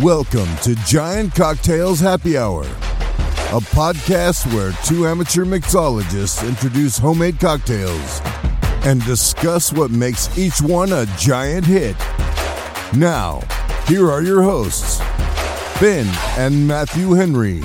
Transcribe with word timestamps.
Welcome 0.00 0.48
to 0.62 0.74
Giant 0.86 1.36
Cocktails 1.36 2.00
Happy 2.00 2.36
Hour, 2.36 2.62
a 2.64 3.60
podcast 3.70 4.52
where 4.52 4.72
two 4.84 5.06
amateur 5.06 5.44
mixologists 5.44 6.46
introduce 6.48 6.98
homemade 6.98 7.38
cocktails 7.38 8.20
and 8.84 9.04
discuss 9.04 9.72
what 9.72 9.92
makes 9.92 10.36
each 10.36 10.60
one 10.60 10.92
a 10.92 11.06
giant 11.16 11.64
hit. 11.64 11.94
Now, 12.96 13.40
here 13.86 14.10
are 14.10 14.20
your 14.20 14.42
hosts, 14.42 14.98
Ben 15.80 16.12
and 16.38 16.66
Matthew 16.66 17.12
Henry. 17.12 17.62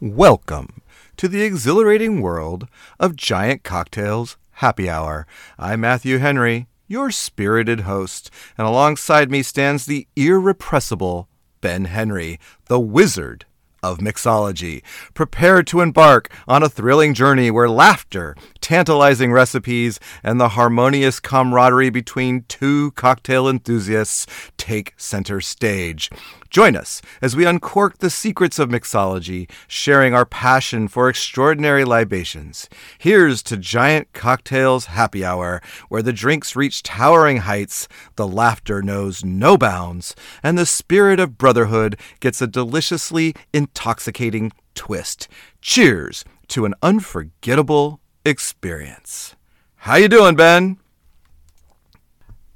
Welcome 0.00 0.83
to 1.24 1.28
the 1.28 1.40
exhilarating 1.40 2.20
world 2.20 2.68
of 3.00 3.16
Giant 3.16 3.62
Cocktails 3.62 4.36
Happy 4.56 4.90
Hour. 4.90 5.26
I'm 5.58 5.80
Matthew 5.80 6.18
Henry, 6.18 6.66
your 6.86 7.10
spirited 7.10 7.80
host, 7.80 8.30
and 8.58 8.66
alongside 8.66 9.30
me 9.30 9.42
stands 9.42 9.86
the 9.86 10.06
irrepressible 10.16 11.30
Ben 11.62 11.86
Henry, 11.86 12.38
the 12.66 12.78
wizard 12.78 13.46
of 13.82 14.00
mixology, 14.00 14.82
prepared 15.14 15.66
to 15.68 15.80
embark 15.80 16.30
on 16.46 16.62
a 16.62 16.68
thrilling 16.68 17.14
journey 17.14 17.50
where 17.50 17.70
laughter, 17.70 18.36
tantalizing 18.60 19.32
recipes, 19.32 19.98
and 20.22 20.38
the 20.38 20.50
harmonious 20.50 21.20
camaraderie 21.20 21.88
between 21.88 22.44
two 22.48 22.90
cocktail 22.92 23.48
enthusiasts 23.48 24.26
take 24.58 24.92
center 24.98 25.40
stage. 25.40 26.10
Join 26.54 26.76
us 26.76 27.02
as 27.20 27.34
we 27.34 27.46
uncork 27.46 27.98
the 27.98 28.08
secrets 28.08 28.60
of 28.60 28.68
mixology, 28.68 29.50
sharing 29.66 30.14
our 30.14 30.24
passion 30.24 30.86
for 30.86 31.08
extraordinary 31.08 31.84
libations. 31.84 32.68
Here's 32.96 33.42
to 33.42 33.56
Giant 33.56 34.12
Cocktails 34.12 34.84
Happy 34.84 35.24
Hour, 35.24 35.60
where 35.88 36.00
the 36.00 36.12
drinks 36.12 36.54
reach 36.54 36.84
towering 36.84 37.38
heights, 37.38 37.88
the 38.14 38.28
laughter 38.28 38.82
knows 38.82 39.24
no 39.24 39.58
bounds, 39.58 40.14
and 40.44 40.56
the 40.56 40.64
spirit 40.64 41.18
of 41.18 41.36
brotherhood 41.36 41.98
gets 42.20 42.40
a 42.40 42.46
deliciously 42.46 43.34
intoxicating 43.52 44.52
twist. 44.76 45.26
Cheers 45.60 46.24
to 46.50 46.66
an 46.66 46.74
unforgettable 46.84 47.98
experience. 48.24 49.34
How 49.74 49.96
you 49.96 50.06
doing, 50.06 50.36
Ben? 50.36 50.78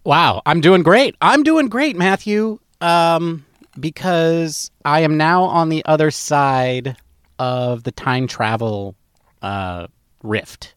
Wow, 0.04 0.40
I'm 0.46 0.60
doing 0.60 0.84
great. 0.84 1.16
I'm 1.20 1.42
doing 1.42 1.66
great, 1.66 1.96
Matthew. 1.96 2.60
Um, 2.80 3.44
because 3.80 4.70
I 4.84 5.00
am 5.00 5.16
now 5.16 5.44
on 5.44 5.68
the 5.68 5.84
other 5.84 6.10
side 6.10 6.96
of 7.38 7.84
the 7.84 7.92
time 7.92 8.26
travel 8.26 8.94
uh, 9.42 9.86
rift. 10.22 10.74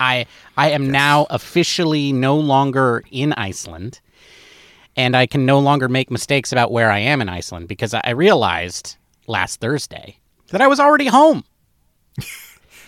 I 0.00 0.26
I 0.56 0.70
am 0.70 0.90
now 0.90 1.26
officially 1.30 2.12
no 2.12 2.36
longer 2.36 3.04
in 3.10 3.32
Iceland, 3.34 4.00
and 4.96 5.16
I 5.16 5.26
can 5.26 5.46
no 5.46 5.60
longer 5.60 5.88
make 5.88 6.10
mistakes 6.10 6.52
about 6.52 6.72
where 6.72 6.90
I 6.90 6.98
am 6.98 7.20
in 7.20 7.28
Iceland 7.28 7.68
because 7.68 7.94
I 7.94 8.10
realized 8.10 8.96
last 9.26 9.60
Thursday 9.60 10.18
that 10.48 10.60
I 10.60 10.66
was 10.66 10.80
already 10.80 11.06
home. 11.06 11.44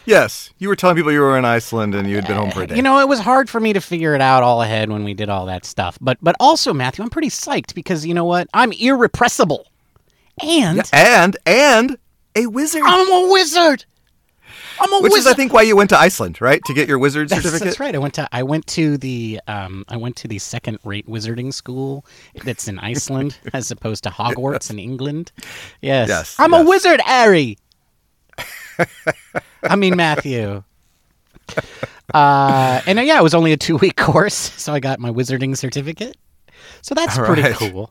Yes, 0.06 0.50
you 0.58 0.69
were 0.69 0.77
telling 0.77 0.97
people 0.97 1.12
you 1.12 1.20
were 1.20 1.38
in 1.38 1.44
Iceland 1.44 1.94
and 1.94 2.08
you 2.08 2.16
had 2.16 2.27
been 2.27 2.36
home 2.36 2.50
for 2.50 2.62
a 2.62 2.66
day. 2.66 2.77
You 2.77 2.83
know, 2.83 2.98
it 3.00 3.08
was 3.08 3.20
hard 3.20 3.48
for 3.48 3.60
me 3.60 3.72
to 3.72 3.80
figure 3.80 4.14
it 4.14 4.20
out 4.20 4.42
all 4.42 4.62
ahead 4.62 4.91
when 4.91 5.05
we 5.05 5.14
did 5.14 5.28
all 5.28 5.47
that 5.47 5.64
stuff. 5.64 5.98
But 6.00 6.19
but 6.20 6.36
also, 6.41 6.74
Matthew, 6.74 7.02
I'm 7.02 7.10
pretty 7.10 7.30
psyched 7.30 7.74
because 7.74 8.05
you 8.05 8.14
know 8.14 8.25
what? 8.25 8.48
I'm 8.52 8.72
irrepressible. 8.72 9.66
And 10.42 10.82
and 10.92 11.36
and 11.47 11.97
a 12.34 12.47
wizard. 12.47 12.82
I'm 12.84 13.10
a 13.10 13.32
wizard. 13.32 13.84
I'm 14.80 14.92
a 14.92 14.97
wizard. 14.97 15.02
Which 15.05 15.12
wizard. 15.12 15.20
is, 15.20 15.27
I 15.28 15.34
think, 15.34 15.52
why 15.52 15.62
you 15.62 15.77
went 15.77 15.91
to 15.91 15.98
Iceland, 15.98 16.41
right, 16.41 16.60
to 16.64 16.75
get 16.75 16.88
your 16.88 16.98
wizard 16.98 17.28
That's, 17.28 17.42
certificate. 17.42 17.64
that's 17.64 17.80
right. 17.80 17.94
I 17.94 17.98
went 17.98 18.14
to 18.14 18.28
I 18.32 18.42
went 18.42 18.66
to 18.69 18.98
the 18.98 19.41
um, 19.47 19.84
I 19.88 19.97
went 19.97 20.16
to 20.16 20.28
the 20.28 20.38
second 20.38 20.78
rate 20.84 21.06
wizarding 21.08 21.54
school 21.54 22.04
that's 22.44 22.66
in 22.66 22.78
Iceland 22.81 23.38
as 23.53 23.70
opposed 23.70 24.03
to 24.04 24.10
Hogwarts 24.10 24.70
in 24.70 24.78
England. 24.78 25.32
Yes. 25.81 26.09
Yes, 26.09 26.37
I'm 26.38 26.53
yes. 26.53 26.62
a 26.62 26.69
wizard, 26.69 27.00
Harry. 27.03 27.59
I 29.70 29.76
mean 29.76 29.97
Matthew. 29.97 30.62
Uh, 32.12 32.80
and 32.86 32.98
uh, 32.98 33.02
yeah, 33.02 33.19
it 33.19 33.22
was 33.22 33.34
only 33.34 33.52
a 33.52 33.56
two 33.56 33.76
week 33.76 33.97
course, 33.98 34.34
so 34.34 34.72
I 34.72 34.80
got 34.80 35.00
my 35.00 35.10
wizarding 35.10 35.56
certificate. 35.56 36.16
So 36.82 36.94
that's 36.94 37.19
All 37.19 37.25
pretty 37.25 37.42
right. 37.42 37.54
cool. 37.54 37.91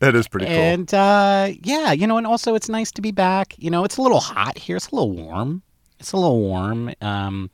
That 0.00 0.14
is 0.14 0.28
pretty 0.28 0.46
cool. 0.46 0.54
And 0.54 0.92
uh, 0.92 1.52
yeah, 1.62 1.92
you 1.92 2.06
know, 2.06 2.18
and 2.18 2.26
also 2.26 2.54
it's 2.54 2.68
nice 2.68 2.90
to 2.92 3.02
be 3.02 3.12
back. 3.12 3.54
You 3.58 3.70
know, 3.70 3.84
it's 3.84 3.96
a 3.96 4.02
little 4.02 4.20
hot 4.20 4.58
here. 4.58 4.76
It's 4.76 4.88
a 4.88 4.94
little 4.94 5.12
warm. 5.12 5.62
It's 5.98 6.12
a 6.12 6.16
little 6.16 6.40
warm. 6.40 6.92
Um, 7.00 7.50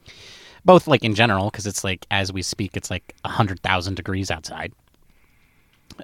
both 0.64 0.86
like 0.86 1.04
in 1.04 1.14
general, 1.14 1.50
because 1.50 1.66
it's 1.66 1.84
like 1.84 2.06
as 2.10 2.32
we 2.32 2.42
speak, 2.42 2.76
it's 2.76 2.90
like 2.90 3.14
hundred 3.24 3.60
thousand 3.60 3.94
degrees 3.94 4.30
outside. 4.30 4.72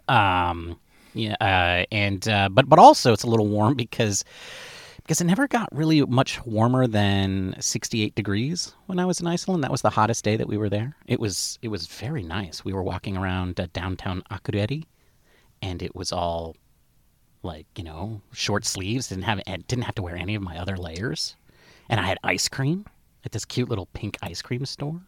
Um, 0.07 0.79
yeah, 1.15 1.35
uh, 1.41 1.87
and 1.91 2.27
uh, 2.29 2.49
but 2.49 2.69
but 2.69 2.79
also 2.79 3.13
it's 3.13 3.25
a 3.25 3.29
little 3.29 3.49
warm 3.49 3.75
because 3.75 4.25
because 5.09 5.23
it 5.23 5.25
never 5.25 5.49
got 5.49 5.69
really 5.73 6.03
much 6.03 6.45
warmer 6.45 6.87
than 6.87 7.57
sixty 7.61 8.03
eight 8.03 8.15
degrees 8.15 8.75
when 8.87 8.99
I 8.99 9.07
was 9.07 9.21
in 9.21 9.27
Iceland. 9.27 9.65
That 9.65 9.73
was 9.73 9.81
the 9.83 9.91
hottest 9.91 10.23
day 10.23 10.37
that 10.37 10.47
we 10.47 10.59
were 10.59 10.69
there. 10.69 10.95
It 11.07 11.19
was 11.19 11.59
it 11.63 11.69
was 11.69 11.87
very 11.87 12.23
nice. 12.23 12.63
We 12.65 12.75
were 12.75 12.83
walking 12.83 13.17
around 13.17 13.59
uh, 13.59 13.69
downtown 13.73 14.23
Akureyri 14.31 14.85
and 15.63 15.83
it 15.83 15.95
was 15.95 16.13
all 16.13 16.57
like 17.43 17.67
you 17.77 17.85
know 17.85 18.21
short 18.33 18.65
sleeves 18.65 19.09
didn't 19.09 19.25
have 19.25 19.43
didn't 19.45 19.85
have 19.85 19.95
to 19.95 20.03
wear 20.03 20.17
any 20.17 20.35
of 20.35 20.43
my 20.43 20.59
other 20.59 20.77
layers 20.77 21.37
and 21.89 22.01
i 22.01 22.05
had 22.05 22.19
ice 22.25 22.49
cream 22.49 22.85
at 23.25 23.33
this 23.33 23.45
cute 23.45 23.69
little 23.69 23.87
pink 23.87 24.17
ice 24.23 24.43
cream 24.43 24.65
store 24.67 25.01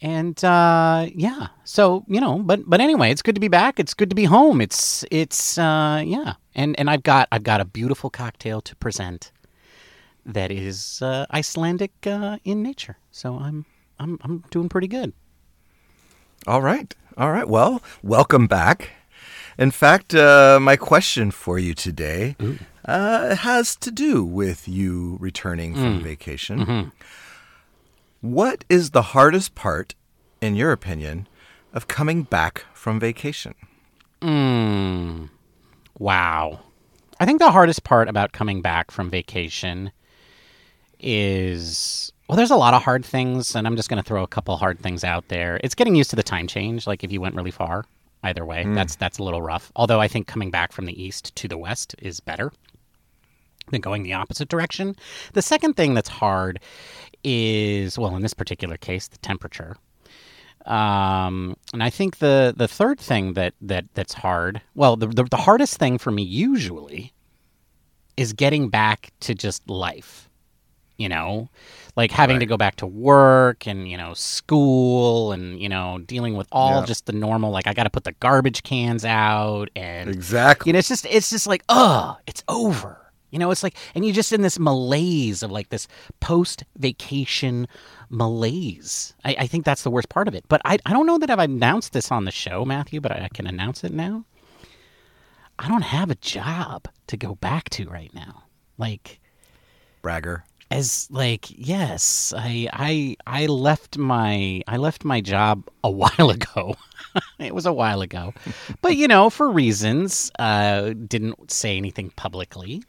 and 0.00 0.42
uh, 0.44 1.06
yeah. 1.14 1.48
So 1.64 2.04
you 2.08 2.20
know 2.20 2.38
but 2.38 2.68
but 2.68 2.80
anyway 2.80 3.10
it's 3.10 3.22
good 3.22 3.34
to 3.34 3.40
be 3.40 3.48
back. 3.48 3.78
It's 3.80 3.94
good 3.94 4.10
to 4.10 4.16
be 4.16 4.24
home. 4.24 4.60
It's 4.60 5.04
it's 5.10 5.58
uh, 5.58 6.02
yeah. 6.06 6.34
And 6.54 6.78
and 6.78 6.90
i've 6.90 7.02
got 7.02 7.28
i've 7.32 7.44
got 7.44 7.60
a 7.60 7.64
beautiful 7.64 8.10
cocktail 8.10 8.60
to 8.62 8.74
present 8.76 9.32
that 10.26 10.50
is 10.50 11.00
uh, 11.02 11.26
icelandic 11.32 11.92
uh, 12.06 12.38
in 12.44 12.62
nature. 12.62 12.96
So 13.10 13.36
i'm 13.38 13.64
i'm 13.98 14.18
i'm 14.22 14.44
doing 14.50 14.68
pretty 14.68 14.88
good. 14.88 15.12
All 16.46 16.62
right. 16.62 16.94
All 17.16 17.32
right. 17.32 17.48
Well, 17.48 17.82
welcome 18.02 18.46
back. 18.46 18.90
In 19.58 19.72
fact, 19.72 20.14
uh, 20.14 20.58
my 20.60 20.76
question 20.76 21.32
for 21.32 21.58
you 21.58 21.74
today 21.74 22.36
uh, 22.84 23.34
has 23.34 23.74
to 23.76 23.90
do 23.90 24.24
with 24.24 24.68
you 24.68 25.16
returning 25.20 25.74
from 25.74 26.00
vacation. 26.00 26.92
What 28.20 28.64
is 28.68 28.90
the 28.90 29.02
hardest 29.02 29.54
part, 29.54 29.94
in 30.40 30.56
your 30.56 30.72
opinion, 30.72 31.28
of 31.72 31.86
coming 31.86 32.24
back 32.24 32.64
from 32.74 32.98
vacation? 32.98 33.54
Mm. 34.20 35.30
Wow. 35.98 36.60
I 37.20 37.26
think 37.26 37.38
the 37.38 37.52
hardest 37.52 37.84
part 37.84 38.08
about 38.08 38.32
coming 38.32 38.60
back 38.60 38.90
from 38.90 39.08
vacation 39.08 39.92
is 40.98 42.12
well, 42.28 42.36
there's 42.36 42.50
a 42.50 42.56
lot 42.56 42.74
of 42.74 42.82
hard 42.82 43.04
things, 43.04 43.54
and 43.54 43.66
I'm 43.66 43.76
just 43.76 43.88
going 43.88 44.02
to 44.02 44.06
throw 44.06 44.22
a 44.22 44.28
couple 44.28 44.56
hard 44.56 44.80
things 44.80 45.04
out 45.04 45.28
there. 45.28 45.60
It's 45.64 45.74
getting 45.74 45.94
used 45.94 46.10
to 46.10 46.16
the 46.16 46.22
time 46.22 46.46
change. 46.46 46.86
Like 46.86 47.04
if 47.04 47.12
you 47.12 47.20
went 47.20 47.36
really 47.36 47.52
far, 47.52 47.84
either 48.24 48.44
way, 48.44 48.64
that's 48.74 48.96
that's 48.96 49.18
a 49.18 49.22
little 49.22 49.42
rough. 49.42 49.70
Although 49.76 50.00
I 50.00 50.08
think 50.08 50.26
coming 50.26 50.50
back 50.50 50.72
from 50.72 50.86
the 50.86 51.02
east 51.02 51.36
to 51.36 51.46
the 51.46 51.56
west 51.56 51.94
is 52.00 52.18
better 52.18 52.52
than 53.70 53.80
going 53.80 54.02
the 54.02 54.12
opposite 54.12 54.48
direction. 54.48 54.96
The 55.32 55.42
second 55.42 55.74
thing 55.74 55.94
that's 55.94 56.08
hard 56.08 56.60
is 57.24 57.98
well, 57.98 58.14
in 58.16 58.22
this 58.22 58.34
particular 58.34 58.76
case, 58.76 59.08
the 59.08 59.18
temperature. 59.18 59.76
Um, 60.66 61.56
and 61.72 61.82
I 61.82 61.90
think 61.90 62.18
the 62.18 62.52
the 62.56 62.68
third 62.68 63.00
thing 63.00 63.32
that 63.34 63.54
that 63.62 63.86
that's 63.94 64.12
hard, 64.14 64.60
well, 64.74 64.96
the, 64.96 65.06
the 65.06 65.24
the 65.24 65.36
hardest 65.36 65.78
thing 65.78 65.98
for 65.98 66.10
me 66.10 66.22
usually 66.22 67.12
is 68.16 68.32
getting 68.32 68.68
back 68.68 69.10
to 69.20 69.34
just 69.34 69.68
life. 69.70 70.28
You 70.98 71.08
know, 71.08 71.48
like 71.94 72.10
having 72.10 72.40
to 72.40 72.46
go 72.46 72.56
back 72.56 72.74
to 72.76 72.86
work 72.86 73.68
and 73.68 73.88
you 73.88 73.96
know 73.96 74.14
school 74.14 75.30
and 75.30 75.60
you 75.62 75.68
know 75.68 75.98
dealing 76.04 76.36
with 76.36 76.48
all 76.50 76.80
Yeah. 76.80 76.86
just 76.86 77.06
the 77.06 77.12
normal. 77.12 77.52
Like 77.52 77.68
I 77.68 77.72
got 77.72 77.84
to 77.84 77.90
put 77.90 78.02
the 78.02 78.12
garbage 78.18 78.64
cans 78.64 79.04
out 79.04 79.70
and 79.76 80.10
Exactly. 80.10 80.68
you 80.68 80.72
know, 80.72 80.80
it's 80.80 80.88
just 80.88 81.06
it's 81.06 81.30
just 81.30 81.46
like, 81.46 81.62
ugh, 81.68 82.16
it's 82.26 82.42
over. 82.48 83.07
You 83.30 83.38
know, 83.38 83.50
it's 83.50 83.62
like, 83.62 83.76
and 83.94 84.04
you're 84.04 84.14
just 84.14 84.32
in 84.32 84.42
this 84.42 84.58
malaise 84.58 85.42
of 85.42 85.50
like 85.50 85.68
this 85.68 85.86
post 86.20 86.64
vacation 86.78 87.68
malaise. 88.10 89.14
I, 89.24 89.36
I 89.40 89.46
think 89.46 89.64
that's 89.64 89.82
the 89.82 89.90
worst 89.90 90.08
part 90.08 90.28
of 90.28 90.34
it. 90.34 90.44
But 90.48 90.62
I, 90.64 90.78
I 90.86 90.92
don't 90.92 91.06
know 91.06 91.18
that 91.18 91.30
I've 91.30 91.38
announced 91.38 91.92
this 91.92 92.10
on 92.10 92.24
the 92.24 92.30
show, 92.30 92.64
Matthew, 92.64 93.00
but 93.00 93.12
I, 93.12 93.24
I 93.24 93.28
can 93.28 93.46
announce 93.46 93.84
it 93.84 93.92
now. 93.92 94.24
I 95.58 95.68
don't 95.68 95.82
have 95.82 96.10
a 96.10 96.14
job 96.14 96.88
to 97.08 97.16
go 97.16 97.34
back 97.34 97.68
to 97.70 97.88
right 97.88 98.14
now. 98.14 98.44
Like, 98.78 99.20
Bragger. 100.02 100.44
as 100.70 101.08
like 101.10 101.46
yes 101.50 102.32
i 102.36 102.68
i 102.72 103.16
i 103.26 103.46
left 103.46 103.98
my 103.98 104.62
i 104.68 104.76
left 104.76 105.04
my 105.04 105.20
job 105.20 105.64
a 105.82 105.90
while 106.00 106.30
ago 106.30 106.76
it 107.38 107.54
was 107.54 107.66
a 107.66 107.72
while 107.72 108.00
ago 108.02 108.32
but 108.80 108.94
you 108.96 109.08
know 109.08 109.28
for 109.30 109.50
reasons 109.50 110.30
uh 110.38 110.92
didn't 111.06 111.50
say 111.50 111.76
anything 111.76 112.10
publicly 112.16 112.82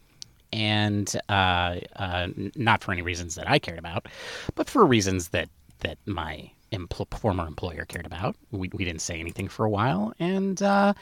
and 0.53 1.15
uh, 1.29 1.79
uh, 1.97 2.27
not 2.55 2.83
for 2.83 2.91
any 2.91 3.01
reasons 3.01 3.35
that 3.35 3.49
I 3.49 3.59
cared 3.59 3.79
about, 3.79 4.07
but 4.55 4.69
for 4.69 4.85
reasons 4.85 5.29
that 5.29 5.49
that 5.79 5.97
my 6.05 6.51
empl- 6.71 7.17
former 7.19 7.47
employer 7.47 7.85
cared 7.85 8.05
about. 8.05 8.35
We 8.51 8.69
we 8.73 8.85
didn't 8.85 9.01
say 9.01 9.19
anything 9.19 9.47
for 9.47 9.65
a 9.65 9.69
while, 9.69 10.13
and. 10.19 10.61
Uh, 10.61 10.93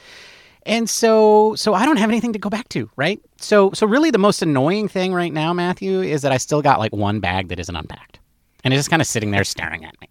and 0.65 0.89
so 0.89 1.55
so 1.55 1.73
I 1.73 1.85
don't 1.85 1.95
have 1.97 2.09
anything 2.09 2.33
to 2.33 2.39
go 2.39 2.49
back 2.49 2.67
to, 2.69 2.89
right? 2.97 3.21
So 3.37 3.71
so 3.73 3.87
really 3.87 4.11
the 4.11 4.17
most 4.17 4.41
annoying 4.41 4.89
thing 4.89 5.13
right 5.13 5.31
now, 5.31 5.53
Matthew, 5.53 6.01
is 6.01 6.23
that 6.23 6.33
I 6.33 6.37
still 6.37 6.61
got 6.61 6.79
like 6.79 6.93
one 6.93 7.21
bag 7.21 7.47
that 7.49 7.59
isn't 7.59 7.75
unpacked. 7.75 8.19
And 8.63 8.73
it's 8.73 8.79
just 8.79 8.89
kind 8.89 9.01
of 9.01 9.07
sitting 9.07 9.31
there 9.31 9.45
staring 9.45 9.85
at 9.85 9.99
me. 10.01 10.09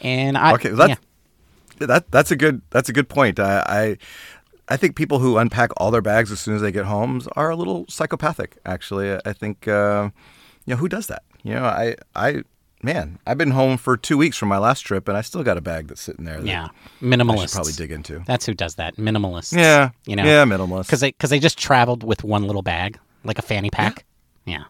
And 0.00 0.38
I 0.38 0.54
Okay, 0.54 0.70
that's 0.70 0.90
yeah. 0.90 0.96
that 1.80 2.10
that's 2.10 2.30
a 2.30 2.36
good 2.36 2.62
that's 2.70 2.88
a 2.88 2.92
good 2.92 3.08
point. 3.08 3.40
I, 3.40 3.64
I 3.68 3.98
I 4.70 4.76
think 4.76 4.94
people 4.94 5.18
who 5.18 5.36
unpack 5.36 5.70
all 5.76 5.90
their 5.90 6.00
bags 6.00 6.30
as 6.30 6.38
soon 6.38 6.54
as 6.54 6.62
they 6.62 6.70
get 6.70 6.84
home 6.84 7.20
are 7.34 7.50
a 7.50 7.56
little 7.56 7.84
psychopathic. 7.88 8.56
Actually, 8.64 9.18
I 9.24 9.32
think 9.32 9.66
uh, 9.66 10.10
you 10.64 10.74
know 10.74 10.76
who 10.78 10.88
does 10.88 11.08
that. 11.08 11.24
You 11.42 11.54
know, 11.54 11.64
I 11.64 11.96
I 12.14 12.42
man, 12.82 13.18
I've 13.26 13.36
been 13.36 13.50
home 13.50 13.76
for 13.76 13.96
two 13.96 14.16
weeks 14.16 14.36
from 14.36 14.48
my 14.48 14.58
last 14.58 14.82
trip, 14.82 15.08
and 15.08 15.16
I 15.16 15.22
still 15.22 15.42
got 15.42 15.56
a 15.56 15.60
bag 15.60 15.88
that's 15.88 16.00
sitting 16.00 16.24
there. 16.24 16.40
That 16.40 16.46
yeah, 16.46 16.68
should 17.40 17.50
probably 17.52 17.72
dig 17.72 17.90
into. 17.90 18.22
That's 18.26 18.46
who 18.46 18.54
does 18.54 18.76
that. 18.76 18.96
Minimalists. 18.96 19.56
Yeah, 19.56 19.90
you 20.06 20.14
know, 20.14 20.24
yeah, 20.24 20.44
minimalist. 20.44 20.86
because 20.86 21.00
they 21.00 21.10
because 21.10 21.30
they 21.30 21.40
just 21.40 21.58
traveled 21.58 22.04
with 22.04 22.22
one 22.22 22.44
little 22.44 22.62
bag, 22.62 22.98
like 23.24 23.38
a 23.38 23.42
fanny 23.42 23.70
pack. 23.70 24.04
Yeah. 24.44 24.64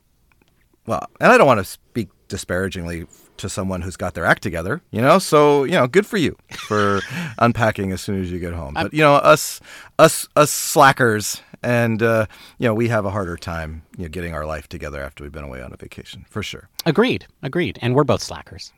Well, 0.86 1.06
and 1.20 1.30
I 1.30 1.36
don't 1.36 1.46
want 1.46 1.58
to 1.60 1.64
speak 1.64 2.08
disparagingly 2.30 3.06
to 3.36 3.48
someone 3.50 3.82
who's 3.82 3.96
got 3.96 4.14
their 4.14 4.24
act 4.24 4.42
together, 4.42 4.80
you 4.90 5.02
know. 5.02 5.18
So 5.18 5.64
you 5.64 5.72
know, 5.72 5.86
good 5.86 6.06
for 6.06 6.16
you 6.16 6.36
for 6.52 7.00
unpacking 7.38 7.92
as 7.92 8.00
soon 8.00 8.22
as 8.22 8.32
you 8.32 8.38
get 8.38 8.54
home. 8.54 8.74
But 8.74 8.94
you 8.94 9.02
know, 9.02 9.16
us, 9.16 9.60
us, 9.98 10.26
us 10.36 10.50
slackers, 10.50 11.42
and 11.62 12.02
uh, 12.02 12.26
you 12.58 12.66
know, 12.66 12.74
we 12.74 12.88
have 12.88 13.04
a 13.04 13.10
harder 13.10 13.36
time, 13.36 13.82
you 13.98 14.04
know, 14.04 14.08
getting 14.08 14.32
our 14.32 14.46
life 14.46 14.68
together 14.68 15.02
after 15.02 15.22
we've 15.22 15.32
been 15.32 15.44
away 15.44 15.60
on 15.60 15.72
a 15.74 15.76
vacation, 15.76 16.24
for 16.30 16.42
sure. 16.42 16.70
Agreed. 16.86 17.26
Agreed. 17.42 17.78
And 17.82 17.94
we're 17.94 18.04
both 18.04 18.22
slackers. 18.22 18.72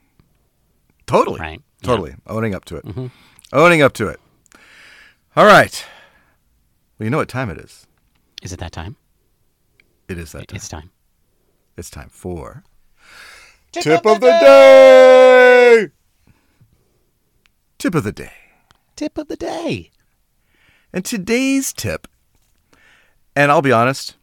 Totally, 1.06 1.40
Right. 1.40 1.60
Yeah. 1.82 1.86
Totally, 1.86 2.14
owning 2.26 2.54
up 2.54 2.64
to 2.66 2.76
it, 2.76 2.84
owning 3.52 3.82
up 3.82 3.92
to 3.94 4.08
it. 4.08 4.20
All 5.36 5.46
right. 5.46 5.84
Well, 6.98 7.04
you 7.04 7.10
know 7.10 7.16
what 7.18 7.28
time 7.28 7.50
it 7.50 7.58
is. 7.58 7.86
Is 8.42 8.52
it 8.52 8.60
that 8.60 8.72
time? 8.72 8.96
It 10.08 10.16
is 10.18 10.32
that 10.32 10.48
time. 10.48 10.56
It's 10.56 10.68
time. 10.68 10.90
It's 11.76 11.90
time 11.90 12.08
for 12.10 12.62
tip 13.72 14.06
of 14.06 14.20
the 14.20 14.28
day. 14.28 15.88
Tip 17.78 17.94
of 17.94 18.04
the 18.04 18.12
day. 18.12 18.32
Tip 18.96 19.18
of 19.18 19.28
the 19.28 19.36
day. 19.36 19.90
And 20.92 21.04
today's 21.04 21.72
tip, 21.72 22.06
and 23.34 23.50
I'll 23.50 23.62
be 23.62 23.72
honest, 23.72 24.16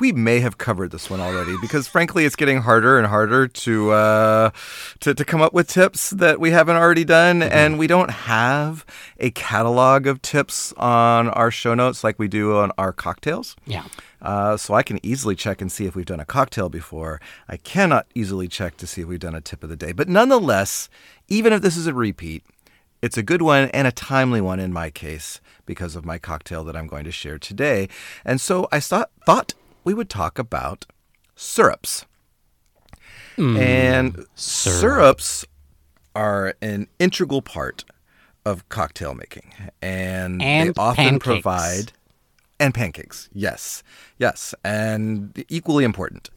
we 0.00 0.12
may 0.12 0.40
have 0.40 0.58
covered 0.58 0.90
this 0.90 1.08
one 1.08 1.20
already 1.20 1.56
because 1.60 1.86
frankly, 1.86 2.24
it's 2.24 2.36
getting 2.36 2.62
harder 2.62 2.98
and 2.98 3.06
harder 3.06 3.46
to 3.46 3.92
uh, 3.92 4.50
to, 5.00 5.14
to 5.14 5.24
come 5.24 5.40
up 5.40 5.52
with 5.52 5.68
tips 5.68 6.10
that 6.10 6.40
we 6.40 6.50
haven't 6.50 6.76
already 6.76 7.04
done, 7.04 7.42
and 7.42 7.78
we 7.78 7.86
don't 7.86 8.10
have 8.10 8.84
a 9.18 9.30
catalog 9.30 10.06
of 10.06 10.20
tips 10.20 10.72
on 10.76 11.28
our 11.28 11.50
show 11.50 11.74
notes 11.74 12.02
like 12.02 12.18
we 12.18 12.28
do 12.28 12.56
on 12.56 12.72
our 12.76 12.92
cocktails. 12.92 13.54
Yeah. 13.66 13.84
Uh, 14.20 14.56
so 14.56 14.74
I 14.74 14.82
can 14.82 14.98
easily 15.04 15.36
check 15.36 15.60
and 15.60 15.70
see 15.70 15.84
if 15.84 15.94
we've 15.94 16.06
done 16.06 16.20
a 16.20 16.24
cocktail 16.24 16.68
before. 16.68 17.20
I 17.46 17.58
cannot 17.58 18.06
easily 18.14 18.48
check 18.48 18.76
to 18.78 18.86
see 18.86 19.02
if 19.02 19.08
we've 19.08 19.18
done 19.20 19.34
a 19.34 19.40
tip 19.40 19.62
of 19.62 19.68
the 19.68 19.76
day. 19.76 19.92
But 19.92 20.08
nonetheless, 20.08 20.88
even 21.28 21.52
if 21.52 21.60
this 21.60 21.76
is 21.76 21.86
a 21.86 21.92
repeat, 21.92 22.42
it's 23.02 23.18
a 23.18 23.22
good 23.22 23.42
one 23.42 23.68
and 23.68 23.86
a 23.86 23.92
timely 23.92 24.40
one 24.40 24.60
in 24.60 24.72
my 24.72 24.88
case 24.88 25.42
because 25.66 25.94
of 25.94 26.06
my 26.06 26.16
cocktail 26.16 26.64
that 26.64 26.74
I'm 26.74 26.86
going 26.86 27.04
to 27.04 27.12
share 27.12 27.38
today. 27.38 27.90
And 28.24 28.40
so 28.40 28.66
I 28.72 28.80
thought, 28.80 29.10
thought 29.26 29.52
we 29.84 29.94
would 29.94 30.08
talk 30.08 30.38
about 30.38 30.86
syrups. 31.36 32.06
and 33.36 34.14
syrup. 34.34 34.80
syrups 34.80 35.44
are 36.14 36.54
an 36.62 36.86
integral 36.98 37.42
part 37.42 37.84
of 38.44 38.68
cocktail 38.68 39.14
making. 39.14 39.52
And, 39.82 40.40
And 40.42 40.68
they 40.74 40.80
often 40.80 41.04
pancakes. 41.04 41.24
provide 41.24 41.92
and 42.60 42.72
pancakes. 42.72 43.28
Yes, 43.32 43.82
yes, 44.18 44.54
and 44.64 45.44
equally 45.48 45.82
important, 45.84 46.30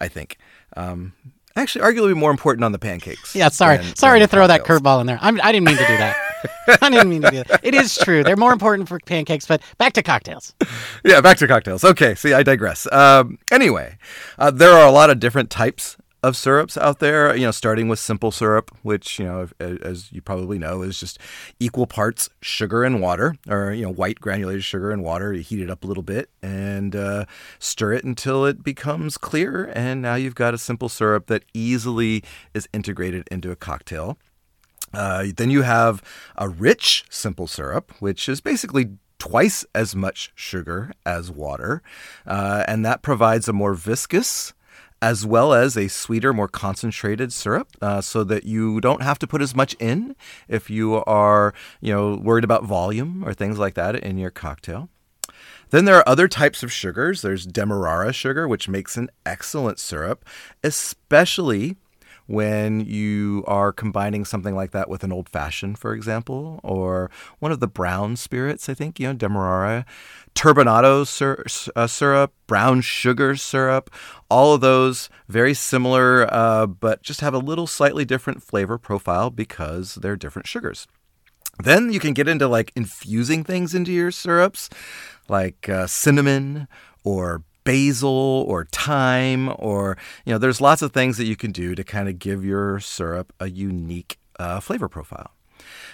I 0.00 0.06
think. 0.08 0.36
Um, 0.76 1.14
actually, 1.56 1.84
arguably 1.84 2.14
more 2.14 2.30
important 2.30 2.62
on 2.64 2.70
the 2.72 2.78
pancakes. 2.78 3.34
Yeah, 3.34 3.48
sorry. 3.48 3.78
than- 3.78 3.96
sorry 3.96 4.20
than 4.20 4.28
to 4.28 4.30
throw 4.30 4.46
that 4.46 4.62
curveball 4.64 5.00
in 5.00 5.06
there. 5.06 5.18
I'm, 5.20 5.40
I 5.42 5.50
didn't 5.50 5.66
mean 5.66 5.76
to 5.76 5.86
do 5.86 5.96
that. 5.96 6.16
I 6.80 6.90
didn't 6.90 7.08
mean 7.08 7.22
to 7.22 7.30
do 7.30 7.44
that. 7.44 7.60
It 7.62 7.74
is 7.74 7.96
true. 7.96 8.22
They're 8.22 8.36
more 8.36 8.52
important 8.52 8.88
for 8.88 8.98
pancakes, 9.00 9.46
but 9.46 9.62
back 9.78 9.92
to 9.94 10.02
cocktails. 10.02 10.54
yeah, 11.04 11.20
back 11.20 11.38
to 11.38 11.48
cocktails. 11.48 11.84
Okay, 11.84 12.14
see, 12.14 12.32
I 12.32 12.42
digress. 12.42 12.90
Um, 12.92 13.38
anyway, 13.50 13.98
uh, 14.38 14.50
there 14.50 14.72
are 14.72 14.86
a 14.86 14.90
lot 14.90 15.10
of 15.10 15.20
different 15.20 15.50
types 15.50 15.96
of 16.24 16.36
syrups 16.36 16.78
out 16.78 17.00
there. 17.00 17.36
You 17.36 17.42
know, 17.42 17.50
starting 17.50 17.88
with 17.88 17.98
simple 17.98 18.30
syrup, 18.30 18.74
which 18.82 19.18
you 19.18 19.26
know, 19.26 19.48
as 19.60 20.10
you 20.10 20.22
probably 20.22 20.58
know, 20.58 20.82
is 20.82 20.98
just 20.98 21.18
equal 21.60 21.86
parts 21.86 22.30
sugar 22.40 22.82
and 22.82 23.00
water, 23.00 23.34
or 23.48 23.72
you 23.72 23.82
know, 23.82 23.92
white 23.92 24.20
granulated 24.20 24.64
sugar 24.64 24.90
and 24.90 25.04
water. 25.04 25.32
You 25.32 25.42
heat 25.42 25.60
it 25.60 25.70
up 25.70 25.84
a 25.84 25.86
little 25.86 26.02
bit 26.02 26.30
and 26.42 26.96
uh, 26.96 27.26
stir 27.58 27.92
it 27.92 28.04
until 28.04 28.46
it 28.46 28.64
becomes 28.64 29.18
clear, 29.18 29.70
and 29.74 30.00
now 30.00 30.14
you've 30.14 30.34
got 30.34 30.54
a 30.54 30.58
simple 30.58 30.88
syrup 30.88 31.26
that 31.26 31.44
easily 31.52 32.24
is 32.54 32.68
integrated 32.72 33.28
into 33.30 33.50
a 33.50 33.56
cocktail. 33.56 34.18
Uh, 34.96 35.26
then 35.36 35.50
you 35.50 35.62
have 35.62 36.02
a 36.36 36.48
rich 36.48 37.04
simple 37.10 37.46
syrup, 37.46 37.92
which 38.00 38.28
is 38.28 38.40
basically 38.40 38.90
twice 39.18 39.64
as 39.74 39.96
much 39.96 40.32
sugar 40.34 40.92
as 41.06 41.30
water, 41.30 41.82
uh, 42.26 42.64
and 42.68 42.84
that 42.84 43.02
provides 43.02 43.48
a 43.48 43.52
more 43.52 43.74
viscous 43.74 44.52
as 45.00 45.26
well 45.26 45.52
as 45.52 45.76
a 45.76 45.88
sweeter, 45.88 46.32
more 46.32 46.48
concentrated 46.48 47.30
syrup, 47.32 47.68
uh, 47.82 48.00
so 48.00 48.24
that 48.24 48.44
you 48.44 48.80
don't 48.80 49.02
have 49.02 49.18
to 49.18 49.26
put 49.26 49.42
as 49.42 49.54
much 49.54 49.74
in 49.78 50.16
if 50.48 50.70
you 50.70 51.04
are, 51.04 51.52
you 51.82 51.92
know, 51.92 52.16
worried 52.16 52.44
about 52.44 52.64
volume 52.64 53.22
or 53.24 53.34
things 53.34 53.58
like 53.58 53.74
that 53.74 53.94
in 53.96 54.16
your 54.16 54.30
cocktail. 54.30 54.88
Then 55.70 55.84
there 55.84 55.96
are 55.96 56.08
other 56.08 56.28
types 56.28 56.62
of 56.62 56.72
sugars. 56.72 57.20
There's 57.20 57.46
Demerara 57.46 58.12
sugar, 58.12 58.46
which 58.48 58.68
makes 58.68 58.96
an 58.96 59.10
excellent 59.26 59.78
syrup, 59.78 60.24
especially 60.62 61.76
when 62.26 62.80
you 62.80 63.44
are 63.46 63.72
combining 63.72 64.24
something 64.24 64.54
like 64.54 64.70
that 64.70 64.88
with 64.88 65.04
an 65.04 65.12
old 65.12 65.28
fashioned, 65.28 65.78
for 65.78 65.92
example, 65.92 66.60
or 66.62 67.10
one 67.38 67.52
of 67.52 67.60
the 67.60 67.66
brown 67.66 68.16
spirits, 68.16 68.68
I 68.68 68.74
think, 68.74 68.98
you 68.98 69.08
know, 69.08 69.12
Demerara, 69.12 69.84
turbinado 70.34 71.06
syr- 71.06 71.44
uh, 71.76 71.86
syrup, 71.86 72.32
brown 72.46 72.80
sugar 72.80 73.36
syrup, 73.36 73.90
all 74.30 74.54
of 74.54 74.60
those 74.60 75.10
very 75.28 75.54
similar, 75.54 76.26
uh, 76.32 76.66
but 76.66 77.02
just 77.02 77.20
have 77.20 77.34
a 77.34 77.38
little 77.38 77.66
slightly 77.66 78.04
different 78.04 78.42
flavor 78.42 78.78
profile 78.78 79.30
because 79.30 79.96
they're 79.96 80.16
different 80.16 80.48
sugars. 80.48 80.86
Then 81.62 81.92
you 81.92 82.00
can 82.00 82.14
get 82.14 82.26
into 82.26 82.48
like 82.48 82.72
infusing 82.74 83.44
things 83.44 83.74
into 83.74 83.92
your 83.92 84.10
syrups, 84.10 84.70
like 85.28 85.68
uh, 85.68 85.86
cinnamon 85.86 86.68
or 87.04 87.42
basil 87.64 88.44
or 88.48 88.66
thyme, 88.70 89.52
or, 89.58 89.96
you 90.24 90.32
know, 90.32 90.38
there's 90.38 90.60
lots 90.60 90.82
of 90.82 90.92
things 90.92 91.16
that 91.16 91.26
you 91.26 91.36
can 91.36 91.50
do 91.52 91.74
to 91.74 91.82
kind 91.82 92.08
of 92.08 92.18
give 92.18 92.44
your 92.44 92.80
syrup 92.80 93.32
a 93.40 93.50
unique 93.50 94.18
uh, 94.38 94.60
flavor 94.60 94.88
profile. 94.88 95.32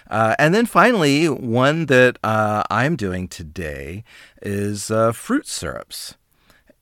Uh, 0.09 0.35
and 0.39 0.53
then 0.55 0.67
finally, 0.67 1.29
one 1.29 1.87
that 1.87 2.19
uh, 2.25 2.65
I'm 2.71 2.97
doing 2.97 3.29
today 3.29 4.05
is 4.43 4.91
uh, 4.91 5.13
fruit 5.13 5.47
syrups. 5.47 6.17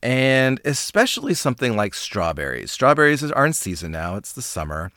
And 0.03 0.61
especially 0.65 1.35
something 1.35 1.77
like 1.77 1.93
strawberries. 1.93 2.71
Strawberries 2.71 3.23
are 3.31 3.47
in 3.47 3.53
season 3.53 3.93
now, 3.93 4.15
it's 4.15 4.33
the 4.33 4.43
summer. 4.43 4.93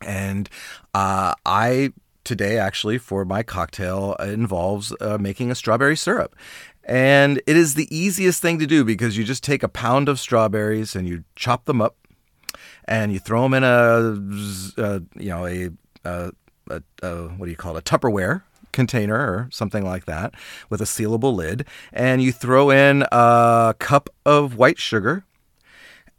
And 0.00 0.48
uh, 0.94 1.34
I 1.44 1.92
today 2.24 2.56
actually 2.56 2.98
for 2.98 3.24
my 3.24 3.42
cocktail 3.42 4.14
involves 4.14 4.94
uh, 5.00 5.18
making 5.18 5.50
a 5.50 5.54
strawberry 5.54 5.96
syrup. 5.96 6.34
And 6.84 7.38
it 7.46 7.56
is 7.56 7.74
the 7.74 7.94
easiest 7.96 8.42
thing 8.42 8.58
to 8.58 8.66
do 8.66 8.84
because 8.84 9.16
you 9.16 9.24
just 9.24 9.44
take 9.44 9.62
a 9.62 9.68
pound 9.68 10.08
of 10.08 10.18
strawberries 10.18 10.96
and 10.96 11.08
you 11.08 11.24
chop 11.36 11.64
them 11.66 11.80
up 11.80 11.96
and 12.86 13.12
you 13.12 13.18
throw 13.18 13.42
them 13.42 13.54
in 13.54 13.64
a, 13.64 14.82
uh, 14.82 15.00
you 15.16 15.28
know, 15.28 15.46
a, 15.46 15.70
a, 16.04 16.32
a, 16.68 16.82
a 17.02 17.28
what 17.28 17.46
do 17.46 17.50
you 17.50 17.56
call 17.56 17.76
it, 17.76 17.88
a 17.88 17.98
Tupperware 17.98 18.42
container 18.72 19.16
or 19.16 19.48
something 19.52 19.84
like 19.84 20.06
that 20.06 20.34
with 20.70 20.80
a 20.80 20.84
sealable 20.84 21.34
lid. 21.34 21.66
And 21.92 22.22
you 22.22 22.32
throw 22.32 22.70
in 22.70 23.04
a 23.12 23.74
cup 23.78 24.10
of 24.26 24.56
white 24.56 24.78
sugar 24.78 25.24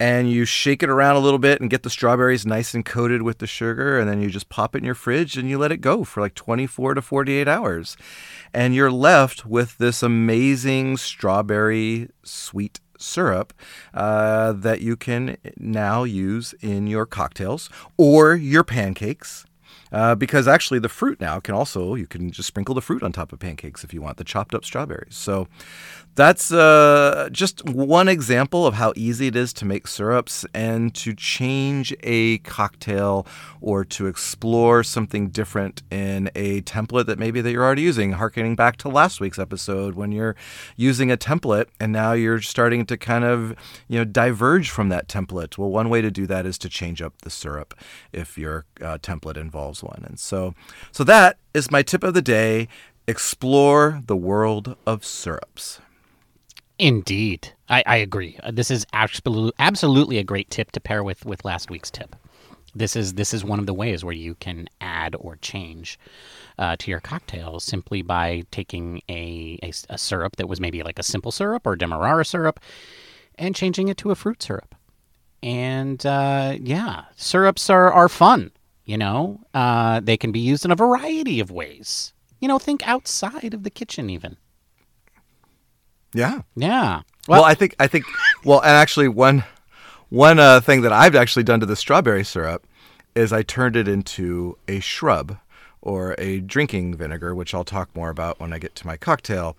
and 0.04 0.30
you 0.30 0.44
shake 0.44 0.84
it 0.84 0.90
around 0.90 1.16
a 1.16 1.20
little 1.20 1.40
bit 1.40 1.62
and 1.62 1.70
get 1.70 1.84
the 1.84 1.90
strawberries 1.90 2.46
nice 2.46 2.74
and 2.74 2.84
coated 2.84 3.22
with 3.22 3.38
the 3.38 3.48
sugar 3.48 3.98
and 3.98 4.10
then 4.10 4.22
you 4.22 4.30
just 4.30 4.50
pop 4.50 4.76
it 4.76 4.80
in 4.80 4.84
your 4.84 4.94
fridge 4.94 5.38
and 5.38 5.50
you 5.50 5.58
let 5.58 5.72
it 5.72 5.78
go 5.78 6.04
for 6.04 6.20
like 6.20 6.36
24 6.36 6.96
to 6.96 7.02
48 7.02 7.48
hours 7.48 7.96
and 8.54 8.76
you're 8.76 8.92
left 8.92 9.46
with 9.46 9.78
this 9.78 10.04
amazing 10.04 10.98
strawberry 10.98 12.10
sweet 12.22 12.82
syrup 12.98 13.54
uh, 13.94 14.52
that 14.52 14.82
you 14.82 14.98
can 14.98 15.38
now 15.56 16.04
use 16.04 16.54
in 16.60 16.86
your 16.86 17.06
cocktails 17.06 17.70
or 17.96 18.36
your 18.36 18.66
pancakes 18.66 19.46
Uh, 19.94 20.16
because 20.16 20.48
actually, 20.48 20.80
the 20.80 20.90
fruit 20.90 21.22
now 21.22 21.40
can 21.40 21.54
also, 21.54 21.94
you 21.94 22.08
can 22.08 22.32
just 22.32 22.48
sprinkle 22.48 22.74
the 22.74 22.82
fruit 22.82 23.04
on 23.04 23.12
top 23.12 23.32
of 23.32 23.38
pancakes 23.40 23.84
if 23.84 23.94
you 23.94 24.02
want, 24.02 24.18
the 24.18 24.24
chopped 24.24 24.56
up 24.56 24.66
strawberries. 24.66 25.16
So 25.16 25.48
that's 26.16 26.52
uh, 26.52 27.30
just 27.32 27.66
one 27.66 28.08
example 28.08 28.68
of 28.68 28.76
how 28.76 28.94
easy 28.96 29.28
it 29.28 29.36
is 29.36 29.52
to 29.54 29.66
make 29.66 29.88
syrups 29.88 30.46
and 30.54 30.94
to 30.96 31.16
change 31.16 31.96
a 32.04 32.38
cocktail 32.40 33.26
or 33.62 33.84
to 33.86 34.06
explore 34.06 34.84
something 34.84 35.30
different 35.30 35.82
in 35.90 36.30
a 36.36 36.62
template 36.62 37.08
that 37.08 37.18
maybe 37.18 37.42
that 37.42 37.52
you're 37.52 37.64
already 37.64 37.82
using. 37.82 38.12
Harkening 38.12 38.56
back 38.56 38.78
to 38.78 38.90
last 38.90 39.20
week's 39.20 39.40
episode, 39.40 39.96
when 39.96 40.12
you're 40.12 40.36
using 40.76 41.12
a 41.12 41.18
template 41.18 41.66
and 41.80 41.92
now 41.92 42.14
you're 42.14 42.42
starting 42.42 42.86
to 42.86 42.96
kind 42.96 43.24
of 43.24 43.56
you 43.88 43.98
know 43.98 44.06
diverge 44.06 44.70
from 44.70 44.90
that 44.90 45.08
template. 45.08 45.58
Well, 45.58 45.70
one 45.70 45.90
way 45.90 46.02
to 46.02 46.12
do 46.12 46.28
that 46.28 46.46
is 46.46 46.58
to 46.60 46.70
change 46.70 47.02
up 47.02 47.22
the 47.24 47.32
syrup 47.32 47.74
if 48.12 48.38
your 48.38 48.66
uh, 48.82 49.00
template 49.00 49.38
involves 49.38 49.84
one. 49.84 50.04
And 50.08 50.20
so, 50.20 50.54
so 50.92 51.04
that 51.06 51.38
is 51.54 51.72
my 51.72 51.82
tip 51.82 52.04
of 52.04 52.14
the 52.14 52.22
day. 52.22 52.68
Explore 53.08 54.02
the 54.06 54.16
world 54.16 54.78
of 54.86 55.04
syrups. 55.04 55.82
Indeed, 56.80 57.54
I, 57.70 57.84
I 57.86 57.96
agree. 57.98 58.38
Uh, 58.44 58.52
This 58.52 58.72
is 58.72 58.86
absolutely 58.94 59.54
absolutely 59.60 60.18
a 60.18 60.24
great 60.24 60.50
tip 60.50 60.72
to 60.72 60.80
pair 60.80 61.04
with 61.04 61.26
with 61.26 61.46
last 61.46 61.70
week's 61.70 61.92
tip. 61.92 62.16
This 62.76 62.96
is 62.96 63.14
this 63.14 63.34
is 63.34 63.44
one 63.46 63.60
of 63.60 63.68
the 63.68 63.74
ways 63.74 64.04
where 64.04 64.16
you 64.16 64.36
can 64.36 64.68
add 64.82 65.16
or 65.20 65.36
change 65.38 66.00
uh, 66.58 66.76
to 66.80 66.90
your 66.90 67.00
cocktail 67.00 67.60
simply 67.60 68.02
by 68.02 68.44
taking 68.52 69.02
a 69.10 69.60
a 69.90 69.98
syrup 69.98 70.36
that 70.38 70.50
was 70.50 70.60
maybe 70.60 70.82
like 70.84 70.98
a 71.00 71.04
simple 71.04 71.32
syrup 71.32 71.68
or 71.68 71.76
demerara 71.76 72.26
syrup 72.26 72.60
and 73.36 73.56
changing 73.56 73.88
it 73.88 73.98
to 73.98 74.12
a 74.12 74.16
fruit 74.16 74.42
syrup. 74.42 74.76
And 75.44 76.04
uh, 76.06 76.58
yeah, 76.60 77.06
syrups 77.16 77.70
are, 77.70 77.92
are 77.92 78.10
fun. 78.10 78.52
You 78.86 78.98
know, 78.98 79.42
uh, 79.54 80.00
they 80.02 80.18
can 80.18 80.32
be 80.32 80.40
used 80.40 80.66
in 80.66 80.72
a 80.72 80.76
variety 80.76 81.40
of 81.40 81.52
ways. 81.52 82.14
You 82.40 82.48
know, 82.48 82.60
think 82.60 82.86
outside 82.88 83.54
of 83.54 83.64
the 83.64 83.70
kitchen 83.70 84.10
even. 84.10 84.38
Yeah. 86.14 86.42
Yeah. 86.56 87.02
Well, 87.28 87.44
I 87.44 87.54
think 87.54 87.76
I 87.80 87.88
think 87.88 88.06
well, 88.44 88.60
and 88.60 88.72
actually 88.72 89.08
one 89.08 89.44
one 90.10 90.40
uh, 90.40 90.62
thing 90.62 90.82
that 90.82 90.94
I've 90.94 91.16
actually 91.16 91.44
done 91.44 91.60
to 91.62 91.66
the 91.66 91.76
strawberry 91.76 92.24
syrup 92.24 92.68
is 93.16 93.32
I 93.32 93.44
turned 93.44 93.76
it 93.76 93.88
into 93.88 94.58
a 94.68 94.80
shrub 94.80 95.38
or 95.82 96.16
a 96.18 96.40
drinking 96.40 96.96
vinegar, 96.96 97.34
which 97.36 97.54
I'll 97.54 97.64
talk 97.64 97.94
more 97.96 98.10
about 98.10 98.40
when 98.40 98.54
I 98.54 98.60
get 98.60 98.76
to 98.76 98.88
my 98.88 98.98
cocktail. 98.98 99.58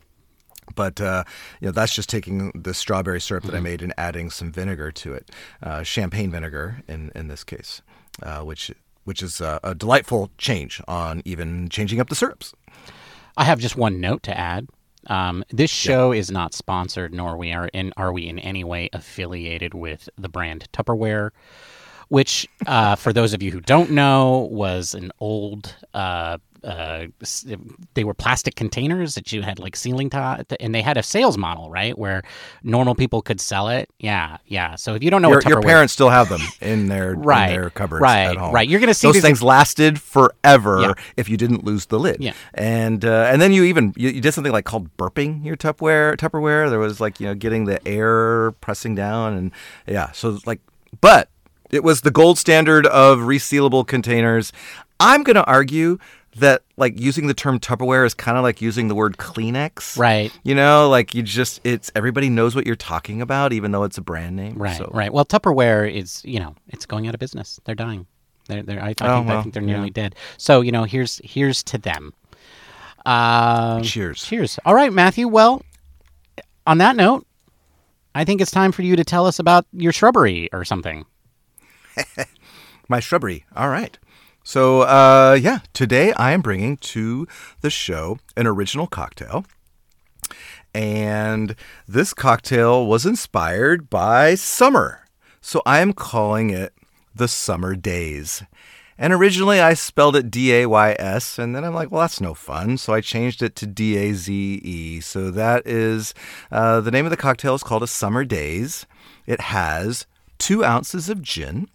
But 0.74 1.00
uh, 1.00 1.24
you 1.60 1.66
know, 1.66 1.72
that's 1.72 1.94
just 1.94 2.08
taking 2.08 2.50
the 2.54 2.72
strawberry 2.72 3.20
syrup 3.20 3.44
that 3.44 3.54
I 3.54 3.60
made 3.60 3.82
and 3.82 3.92
adding 3.98 4.30
some 4.30 4.50
vinegar 4.50 4.90
to 4.92 5.14
it, 5.14 5.30
uh, 5.62 5.82
champagne 5.82 6.30
vinegar 6.30 6.82
in 6.88 7.12
in 7.14 7.28
this 7.28 7.44
case, 7.44 7.82
uh, 8.22 8.40
which 8.40 8.70
which 9.04 9.22
is 9.22 9.40
uh, 9.40 9.58
a 9.62 9.74
delightful 9.74 10.30
change 10.38 10.80
on 10.88 11.22
even 11.24 11.68
changing 11.68 12.00
up 12.00 12.08
the 12.08 12.14
syrups. 12.14 12.54
I 13.36 13.44
have 13.44 13.58
just 13.58 13.76
one 13.76 14.00
note 14.00 14.22
to 14.24 14.38
add. 14.38 14.68
Um, 15.08 15.44
this 15.50 15.70
show 15.70 16.12
is 16.12 16.30
not 16.30 16.54
sponsored, 16.54 17.14
nor 17.14 17.36
we 17.36 17.52
are 17.52 17.68
in 17.68 17.92
are 17.96 18.12
we 18.12 18.28
in 18.28 18.38
any 18.38 18.64
way 18.64 18.88
affiliated 18.92 19.74
with 19.74 20.08
the 20.16 20.28
brand 20.28 20.68
Tupperware, 20.72 21.30
which, 22.08 22.48
uh, 22.66 22.96
for 22.96 23.12
those 23.12 23.32
of 23.32 23.42
you 23.42 23.50
who 23.50 23.60
don't 23.60 23.90
know, 23.90 24.48
was 24.50 24.94
an 24.94 25.12
old. 25.20 25.74
Uh, 25.92 26.38
uh, 26.64 27.06
they 27.94 28.04
were 28.04 28.14
plastic 28.14 28.56
containers 28.56 29.14
that 29.14 29.32
you 29.32 29.42
had 29.42 29.58
like 29.58 29.76
sealing 29.76 30.08
top, 30.10 30.40
and 30.60 30.74
they 30.74 30.82
had 30.82 30.96
a 30.96 31.02
sales 31.02 31.36
model, 31.36 31.70
right, 31.70 31.96
where 31.98 32.22
normal 32.62 32.94
people 32.94 33.20
could 33.22 33.40
sell 33.40 33.68
it. 33.68 33.88
Yeah, 33.98 34.38
yeah. 34.46 34.74
So 34.76 34.94
if 34.94 35.02
you 35.02 35.10
don't 35.10 35.22
know 35.22 35.28
your, 35.28 35.38
what 35.38 35.48
your 35.48 35.62
parents 35.62 35.92
still 35.92 36.08
have 36.10 36.28
them 36.28 36.40
in 36.60 36.86
their 36.88 37.14
Right, 37.14 37.50
in 37.50 37.60
their 37.60 37.70
cupboards 37.70 38.00
right, 38.02 38.24
at 38.30 38.36
home. 38.36 38.54
right. 38.54 38.68
You're 38.68 38.80
gonna 38.80 38.94
see 38.94 39.08
those 39.08 39.14
these- 39.14 39.22
things 39.22 39.42
lasted 39.42 40.00
forever 40.00 40.80
Yeah. 40.80 40.92
if 41.16 41.28
you 41.28 41.36
didn't 41.36 41.64
lose 41.64 41.86
the 41.86 41.98
lid. 41.98 42.16
Yeah. 42.20 42.32
and 42.54 43.04
uh, 43.04 43.28
and 43.30 43.40
then 43.42 43.52
you 43.52 43.64
even 43.64 43.92
you, 43.96 44.08
you 44.08 44.20
did 44.20 44.32
something 44.32 44.52
like 44.52 44.64
called 44.64 44.94
burping 44.96 45.44
your 45.44 45.56
Tupperware. 45.56 46.16
Tupperware. 46.16 46.70
There 46.70 46.78
was 46.78 47.00
like 47.00 47.20
you 47.20 47.26
know 47.26 47.34
getting 47.34 47.64
the 47.66 47.86
air 47.86 48.52
pressing 48.60 48.94
down 48.94 49.34
and 49.34 49.50
yeah. 49.86 50.10
So 50.12 50.38
like, 50.46 50.60
but 51.00 51.28
it 51.70 51.82
was 51.82 52.02
the 52.02 52.10
gold 52.10 52.38
standard 52.38 52.86
of 52.86 53.18
resealable 53.20 53.86
containers. 53.86 54.52
I'm 55.00 55.24
going 55.24 55.34
to 55.34 55.44
argue 55.44 55.98
that 56.36 56.62
like 56.76 56.98
using 56.98 57.26
the 57.26 57.34
term 57.34 57.58
Tupperware 57.60 58.04
is 58.06 58.14
kind 58.14 58.36
of 58.36 58.42
like 58.42 58.60
using 58.60 58.88
the 58.88 58.94
word 58.94 59.16
Kleenex. 59.18 59.98
Right. 59.98 60.32
You 60.42 60.54
know, 60.54 60.88
like 60.88 61.14
you 61.14 61.22
just 61.22 61.60
it's 61.64 61.90
everybody 61.94 62.28
knows 62.28 62.54
what 62.56 62.66
you're 62.66 62.76
talking 62.76 63.20
about, 63.22 63.52
even 63.52 63.70
though 63.72 63.84
it's 63.84 63.98
a 63.98 64.02
brand 64.02 64.36
name. 64.36 64.54
Right, 64.56 64.76
So- 64.76 64.90
right. 64.92 65.12
Well, 65.12 65.24
Tupperware 65.24 65.90
is, 65.92 66.22
you 66.24 66.40
know, 66.40 66.54
it's 66.68 66.86
going 66.86 67.06
out 67.06 67.14
of 67.14 67.20
business. 67.20 67.60
They're 67.64 67.74
dying. 67.74 68.06
They're, 68.48 68.62
they're, 68.62 68.82
I, 68.82 68.88
I, 68.88 68.94
Oh, 69.00 69.18
think, 69.20 69.30
I 69.30 69.42
think 69.42 69.54
they're 69.54 69.62
yeah. 69.62 69.68
nearly 69.74 69.90
dead. 69.90 70.14
So, 70.36 70.60
you 70.60 70.70
know, 70.72 70.84
here's 70.84 71.20
here's 71.24 71.62
to 71.64 71.78
them. 71.78 72.12
Uh, 73.06 73.80
Cheers. 73.82 74.22
Cheers. 74.24 74.58
All 74.64 74.74
right, 74.74 74.92
Matthew. 74.92 75.28
Well, 75.28 75.62
on 76.66 76.78
that 76.78 76.96
note, 76.96 77.26
I 78.14 78.24
think 78.24 78.40
it's 78.40 78.50
time 78.50 78.72
for 78.72 78.82
you 78.82 78.96
to 78.96 79.04
tell 79.04 79.26
us 79.26 79.38
about 79.38 79.66
your 79.72 79.92
shrubbery 79.92 80.48
or 80.52 80.64
something. 80.64 81.04
my 82.88 83.00
shrubbery. 83.00 83.44
All 83.56 83.68
right. 83.68 83.98
So, 84.46 84.82
uh, 84.82 85.38
yeah, 85.40 85.60
today 85.72 86.12
I 86.12 86.32
am 86.32 86.42
bringing 86.42 86.76
to 86.76 87.26
the 87.62 87.70
show 87.70 88.18
an 88.36 88.46
original 88.46 88.86
cocktail. 88.86 89.46
And 90.74 91.56
this 91.88 92.12
cocktail 92.12 92.86
was 92.86 93.06
inspired 93.06 93.88
by 93.88 94.34
summer. 94.34 95.06
So 95.40 95.62
I 95.64 95.80
am 95.80 95.94
calling 95.94 96.50
it 96.50 96.74
the 97.14 97.26
Summer 97.26 97.74
Daze. 97.74 98.42
And 98.98 99.14
originally 99.14 99.60
I 99.60 99.72
spelled 99.72 100.14
it 100.14 100.30
D 100.30 100.52
A 100.52 100.66
Y 100.66 100.94
S, 100.98 101.38
and 101.38 101.56
then 101.56 101.64
I'm 101.64 101.74
like, 101.74 101.90
well, 101.90 102.02
that's 102.02 102.20
no 102.20 102.34
fun. 102.34 102.76
So 102.76 102.92
I 102.92 103.00
changed 103.00 103.42
it 103.42 103.56
to 103.56 103.66
D 103.66 103.96
A 103.96 104.12
Z 104.12 104.32
E. 104.32 105.00
So 105.00 105.30
that 105.30 105.66
is 105.66 106.12
uh, 106.52 106.80
the 106.82 106.90
name 106.90 107.06
of 107.06 107.10
the 107.10 107.16
cocktail 107.16 107.54
is 107.54 107.62
called 107.62 107.82
a 107.82 107.88
Summer 107.88 108.24
Daze. 108.24 108.84
It 109.26 109.40
has 109.40 110.06
two 110.38 110.62
ounces 110.64 111.08
of 111.08 111.22
gin. 111.22 111.68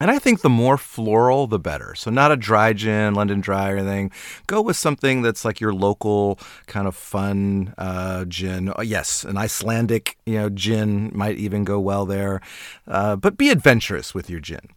And 0.00 0.10
I 0.10 0.18
think 0.18 0.40
the 0.40 0.50
more 0.50 0.76
floral, 0.76 1.46
the 1.46 1.58
better. 1.58 1.94
So 1.94 2.10
not 2.10 2.32
a 2.32 2.36
dry 2.36 2.72
gin, 2.72 3.14
London 3.14 3.40
Dry 3.40 3.70
or 3.70 3.76
anything. 3.76 4.10
Go 4.46 4.60
with 4.60 4.76
something 4.76 5.22
that's 5.22 5.44
like 5.44 5.60
your 5.60 5.72
local 5.72 6.38
kind 6.66 6.88
of 6.88 6.96
fun 6.96 7.74
uh, 7.78 8.24
gin. 8.24 8.72
Oh, 8.74 8.82
yes, 8.82 9.24
an 9.24 9.36
Icelandic, 9.36 10.18
you 10.26 10.34
know, 10.34 10.50
gin 10.50 11.10
might 11.14 11.36
even 11.36 11.64
go 11.64 11.78
well 11.78 12.06
there. 12.06 12.40
Uh, 12.88 13.16
but 13.16 13.36
be 13.36 13.50
adventurous 13.50 14.14
with 14.14 14.28
your 14.28 14.40
gin. 14.40 14.68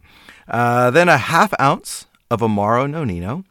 Uh, 0.46 0.90
then 0.90 1.08
a 1.08 1.18
half 1.18 1.52
ounce 1.60 2.06
of 2.30 2.40
Amaro 2.40 2.88
Nonino, 2.88 3.44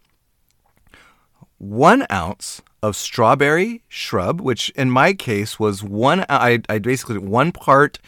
one 1.58 2.06
ounce 2.12 2.62
of 2.88 2.96
strawberry 2.96 3.84
shrub, 3.88 4.42
which 4.42 4.70
in 4.70 4.90
my 4.90 5.14
case 5.14 5.60
was 5.60 5.84
one. 5.84 6.26
I, 6.30 6.62
I 6.70 6.80
basically 6.80 7.18
one 7.18 7.52
part 7.52 8.00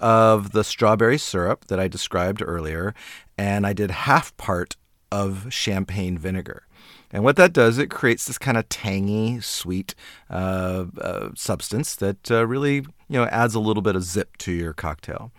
of 0.00 0.52
the 0.52 0.64
strawberry 0.64 1.18
syrup 1.18 1.66
that 1.66 1.80
I 1.80 1.88
described 1.88 2.42
earlier, 2.44 2.94
and 3.36 3.66
I 3.66 3.72
did 3.72 3.90
half 3.90 4.36
part 4.36 4.76
of 5.10 5.52
champagne 5.52 6.16
vinegar. 6.16 6.64
And 7.10 7.24
what 7.24 7.36
that 7.36 7.52
does, 7.54 7.78
it 7.78 7.88
creates 7.90 8.26
this 8.26 8.38
kind 8.38 8.58
of 8.58 8.68
tangy, 8.68 9.40
sweet 9.40 9.94
uh, 10.30 10.84
uh, 11.00 11.30
substance 11.34 11.96
that 11.96 12.30
uh, 12.30 12.46
really, 12.46 12.74
you 12.74 13.18
know, 13.18 13.24
adds 13.26 13.54
a 13.54 13.60
little 13.60 13.82
bit 13.82 13.96
of 13.96 14.04
zip 14.04 14.36
to 14.38 14.52
your 14.52 14.74
cocktail. 14.74 15.32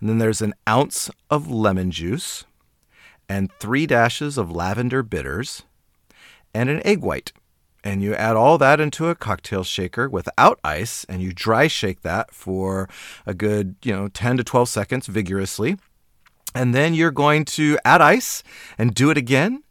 And 0.00 0.08
then 0.08 0.18
there's 0.18 0.42
an 0.42 0.54
ounce 0.68 1.10
of 1.30 1.50
lemon 1.50 1.90
juice, 1.90 2.44
and 3.26 3.50
three 3.52 3.86
dashes 3.86 4.36
of 4.36 4.50
lavender 4.50 5.02
bitters, 5.02 5.64
and 6.52 6.68
an 6.68 6.86
egg 6.86 7.00
white. 7.00 7.32
And 7.84 8.02
you 8.02 8.14
add 8.14 8.34
all 8.34 8.56
that 8.58 8.80
into 8.80 9.08
a 9.08 9.14
cocktail 9.14 9.62
shaker 9.62 10.08
without 10.08 10.58
ice, 10.64 11.04
and 11.04 11.20
you 11.20 11.34
dry 11.34 11.68
shake 11.68 12.00
that 12.00 12.32
for 12.32 12.88
a 13.26 13.34
good, 13.34 13.76
you 13.84 13.92
know, 13.92 14.08
10 14.08 14.38
to 14.38 14.44
12 14.44 14.70
seconds 14.70 15.06
vigorously. 15.06 15.76
And 16.54 16.74
then 16.74 16.94
you're 16.94 17.10
going 17.10 17.44
to 17.44 17.78
add 17.84 18.00
ice 18.00 18.42
and 18.78 18.94
do 18.94 19.10
it 19.10 19.18
again, 19.18 19.64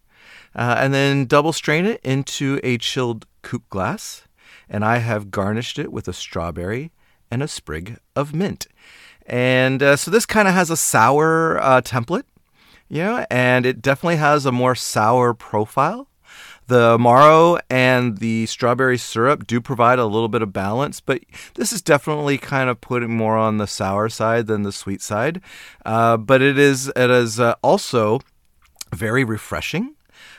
uh, 0.56 0.76
and 0.78 0.94
then 0.94 1.26
double 1.26 1.54
strain 1.54 1.88
it 1.88 2.00
into 2.04 2.60
a 2.64 2.78
chilled 2.78 3.26
coupe 3.42 3.68
glass. 3.70 4.28
And 4.70 4.86
I 4.86 4.98
have 4.98 5.32
garnished 5.32 5.80
it 5.80 5.92
with 5.92 6.08
a 6.08 6.14
strawberry 6.14 6.92
and 7.32 7.42
a 7.42 7.48
sprig 7.48 7.98
of 8.16 8.34
mint. 8.36 8.68
And 9.26 9.82
uh, 9.82 9.96
so 9.96 10.12
this 10.12 10.28
kind 10.28 10.48
of 10.48 10.54
has 10.54 10.70
a 10.70 10.78
sour 10.78 11.60
uh, 11.60 11.82
template, 11.82 12.26
you 12.90 13.02
know, 13.02 13.26
and 13.32 13.66
it 13.66 13.82
definitely 13.82 14.18
has 14.18 14.46
a 14.46 14.52
more 14.52 14.76
sour 14.76 15.34
profile. 15.34 16.08
The 16.68 16.98
Amaro 16.98 17.60
and 17.70 18.18
the 18.20 18.46
strawberry 18.46 18.98
syrup 18.98 19.46
do 19.46 19.60
provide 19.60 20.00
a 20.00 20.06
little 20.06 20.30
bit 20.30 20.42
of 20.42 20.54
balance, 20.54 21.02
but 21.02 21.22
this 21.56 21.74
is 21.74 21.82
definitely 21.82 22.38
kind 22.38 22.70
of 22.70 22.80
putting 22.80 23.16
more 23.16 23.38
on 23.38 23.58
the 23.58 23.68
sour 23.68 24.10
side 24.10 24.48
than 24.48 24.64
the 24.64 24.72
sweet 24.72 25.02
side. 25.02 25.42
Uh, 25.86 26.18
but 26.18 26.42
it 26.42 26.58
is 26.58 26.92
it 26.96 27.10
is 27.10 27.40
uh, 27.40 27.56
also 27.62 28.22
very 28.94 29.24
refreshing. 29.24 29.96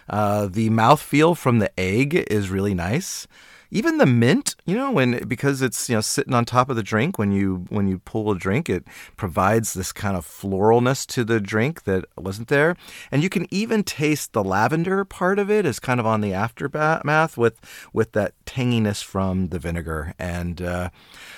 Uh, 0.09 0.47
the 0.47 0.71
mouthfeel 0.71 1.37
from 1.37 1.59
the 1.59 1.79
egg 1.79 2.15
is 2.31 2.51
really 2.51 2.75
nice. 2.75 3.27
Even 3.75 3.99
the 3.99 4.07
mint, 4.07 4.55
you 4.65 4.77
know, 4.77 4.93
when 4.93 5.27
because 5.27 5.61
it's 5.61 5.89
you 5.89 5.97
know 5.97 6.01
sitting 6.01 6.33
on 6.33 6.45
top 6.45 6.71
of 6.71 6.77
the 6.77 6.83
drink 6.83 7.19
when 7.19 7.33
you 7.33 7.67
when 7.71 7.89
you 7.89 7.99
pull 7.99 8.31
a 8.31 8.39
drink, 8.39 8.71
it 8.71 8.85
provides 9.17 9.75
this 9.75 9.93
kind 9.93 10.17
of 10.17 10.25
floralness 10.25 11.05
to 11.09 11.25
the 11.25 11.41
drink 11.41 11.83
that 11.83 12.05
wasn't 12.17 12.47
there, 12.47 12.77
and 13.11 13.25
you 13.25 13.29
can 13.29 13.53
even 13.53 13.83
taste 13.83 14.33
the 14.33 14.45
lavender 14.45 15.05
part 15.05 15.41
of 15.41 15.51
it 15.51 15.67
is 15.67 15.81
kind 15.81 15.99
of 15.99 16.07
on 16.07 16.21
the 16.21 16.33
aftermath 16.33 17.37
with 17.37 17.61
with 17.93 18.13
that 18.13 18.33
tanginess 18.47 19.03
from 19.03 19.49
the 19.49 19.59
vinegar, 19.59 20.15
and 20.21 20.63
uh, 20.63 20.91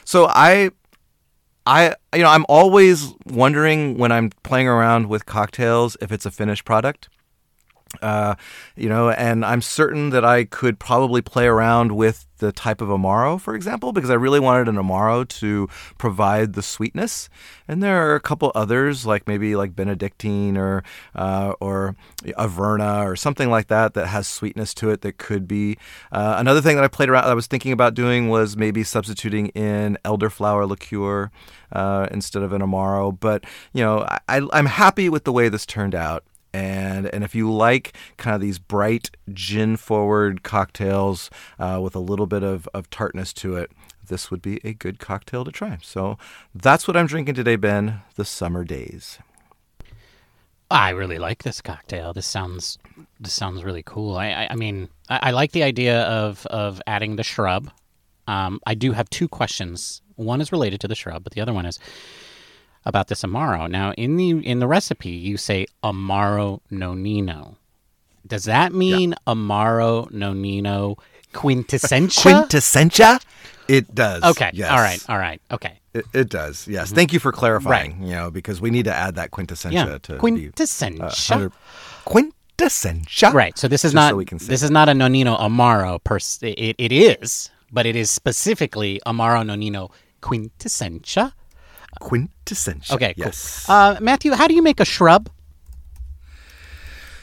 so 0.05 0.27
I 0.27 0.71
I 1.65 1.95
you 2.15 2.23
know 2.23 2.29
I'm 2.29 2.45
always 2.51 3.15
wondering 3.25 3.97
when 3.97 4.13
I'm 4.13 4.29
playing 4.43 4.69
around 4.69 5.09
with 5.09 5.25
cocktails 5.25 5.97
if 6.03 6.13
it's 6.13 6.27
a 6.27 6.31
finished 6.31 6.67
product. 6.67 7.09
Uh, 8.03 8.35
you 8.77 8.89
know, 8.89 9.11
and 9.11 9.45
I'm 9.45 9.63
certain 9.63 10.11
that 10.11 10.25
I 10.25 10.45
could 10.45 10.79
probably 10.79 11.23
play 11.23 11.47
around 11.47 11.93
with 11.93 12.27
the 12.39 12.53
type 12.53 12.81
of 12.81 12.89
Amaro, 12.89 13.41
for 13.41 13.55
example, 13.55 13.93
because 13.93 14.11
I 14.11 14.15
really 14.15 14.41
wanted 14.41 14.69
an 14.69 14.77
Amaro 14.77 15.27
to 15.29 15.69
provide 15.99 16.53
the 16.53 16.63
sweetness. 16.63 17.29
And 17.67 17.83
there 17.83 18.11
are 18.11 18.15
a 18.15 18.21
couple 18.21 18.53
others, 18.55 19.07
like 19.07 19.27
maybe 19.27 19.57
like 19.57 19.75
Benedictine 19.75 20.57
or 20.57 20.83
uh, 21.15 21.55
or 21.61 21.97
Averna 22.25 23.05
or 23.05 23.17
something 23.17 23.51
like 23.51 23.69
that, 23.69 23.95
that 23.95 24.09
has 24.09 24.29
sweetness 24.29 24.75
to 24.75 24.91
it 24.91 25.01
that 25.03 25.19
could 25.19 25.49
be. 25.49 25.79
Uh, 26.13 26.37
another 26.39 26.61
thing 26.61 26.77
that 26.77 26.85
I 26.85 26.89
played 26.89 27.09
around, 27.09 27.25
I 27.25 27.35
was 27.35 27.47
thinking 27.47 27.73
about 27.73 27.95
doing 27.95 28.29
was 28.29 28.57
maybe 28.57 28.85
substituting 28.85 29.49
in 29.49 29.99
elderflower 30.05 30.69
liqueur 30.69 31.31
uh, 31.73 32.09
instead 32.11 32.43
of 32.43 32.53
an 32.53 32.63
Amaro. 32.63 33.19
But 33.19 33.45
you 33.73 33.83
know, 33.83 34.07
I, 34.29 34.47
I'm 34.53 34.67
happy 34.67 35.09
with 35.09 35.25
the 35.25 35.33
way 35.33 35.49
this 35.49 35.67
turned 35.67 35.95
out 35.95 36.25
and 36.57 37.07
and 37.15 37.23
if 37.23 37.35
you 37.35 37.53
like 37.53 37.95
kind 38.17 38.35
of 38.35 38.41
these 38.41 38.59
bright 38.59 39.11
gin 39.33 39.77
forward 39.77 40.43
cocktails 40.43 41.31
uh, 41.59 41.79
with 41.83 41.95
a 41.95 42.01
little 42.01 42.27
bit 42.27 42.43
of, 42.43 42.67
of 42.73 42.89
tartness 42.89 43.33
to 43.35 43.57
it 43.57 43.71
this 44.09 44.31
would 44.31 44.41
be 44.41 44.61
a 44.65 44.73
good 44.73 44.99
cocktail 44.99 45.45
to 45.45 45.53
try 45.53 45.79
so 45.83 46.17
that's 46.55 46.89
what 46.89 46.97
i'm 46.97 47.07
drinking 47.07 47.35
today 47.35 47.57
ben 47.57 48.01
the 48.17 48.25
summer 48.25 48.65
daze 48.65 49.19
I 50.69 50.91
really 50.91 51.19
like 51.19 51.45
this 51.45 51.61
cocktail. 51.61 52.13
This 52.13 52.27
sounds 52.27 52.77
this 53.21 53.33
sounds 53.33 53.63
really 53.63 53.85
cool. 53.85 54.17
I 54.17 54.31
I, 54.31 54.49
I 54.51 54.57
mean 54.57 54.89
I, 55.09 55.21
I, 55.23 55.31
like 55.31 55.53
the 55.53 55.63
idea 55.63 56.03
of 56.03 56.45
of 56.47 56.83
adding 56.89 57.15
the 57.15 57.23
shrub. 57.23 57.71
Um, 58.27 58.59
I 58.67 58.75
do 58.75 58.91
have 58.91 59.09
two 59.09 59.29
questions. 59.29 60.03
One 60.17 60.41
is 60.41 60.51
related 60.51 60.81
to 60.81 60.89
the 60.89 60.97
shrub, 60.97 61.23
but 61.23 61.35
the 61.35 61.41
other 61.41 61.53
one 61.53 61.67
is 61.67 61.79
about 62.87 63.09
this 63.09 63.23
amaro. 63.23 63.69
Now, 63.69 63.93
in 63.93 64.17
the 64.17 64.31
in 64.31 64.61
the 64.61 64.67
recipe, 64.67 65.11
you 65.11 65.37
say 65.37 65.67
amaro 65.85 66.61
nonino. 66.73 67.57
Does 68.27 68.45
that 68.45 68.73
mean 68.73 69.11
yeah. 69.11 69.35
amaro 69.35 70.11
nonino 70.11 70.99
quintessentia? 71.35 72.49
Quintessentia? 72.49 73.21
It 73.69 73.93
does. 73.95 74.23
Okay. 74.23 74.51
Yes. 74.55 74.71
All 74.71 74.79
right. 74.79 75.05
All 75.09 75.19
right. 75.19 75.43
Okay. 75.51 75.81
It, 75.93 76.05
it 76.15 76.29
does. 76.29 76.69
Yes. 76.69 76.87
Mm-hmm. 76.87 76.95
Thank 76.95 77.13
you 77.13 77.19
for 77.19 77.33
clarifying. 77.33 77.99
Right. 77.99 78.09
You 78.09 78.15
know, 78.15 78.31
because 78.31 78.61
we 78.61 78.71
need 78.71 78.85
to 78.85 78.95
add 78.95 79.17
that 79.17 79.33
quintessentia 79.33 79.73
yeah. 79.73 79.99
to 79.99 80.17
quintessentia. 80.19 81.39
Be, 81.39 81.45
uh, 81.45 81.49
quintessentia. 82.07 83.33
Right. 83.33 83.59
So 83.59 83.67
this 83.67 83.85
is 83.85 83.93
not 83.93 84.13
so 84.13 84.47
this 84.47 84.63
is 84.63 84.71
not 84.71 84.89
a 84.89 84.93
nonino 84.93 85.39
amaro 85.39 86.03
per 86.03 86.19
it, 86.43 86.77
it 86.79 86.93
is, 86.93 87.51
but 87.73 87.85
it 87.85 87.97
is 87.97 88.11
specifically 88.11 89.01
amaro 89.05 89.43
nonino 89.45 89.91
quintessentia 90.23 91.33
quintessential. 92.01 92.97
Okay, 92.97 93.15
yes. 93.17 93.65
Cool. 93.67 93.75
Uh, 93.75 93.97
Matthew, 94.01 94.33
how 94.33 94.47
do 94.47 94.55
you 94.55 94.63
make 94.63 94.81
a 94.81 94.85
shrub? 94.85 95.31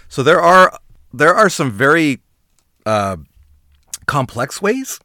So 0.09 0.21
there 0.23 0.41
are 0.41 0.77
there 1.13 1.33
are 1.33 1.49
some 1.49 1.71
very 1.71 2.21
uh, 2.85 3.17
complex 4.05 4.61
ways, 4.61 4.99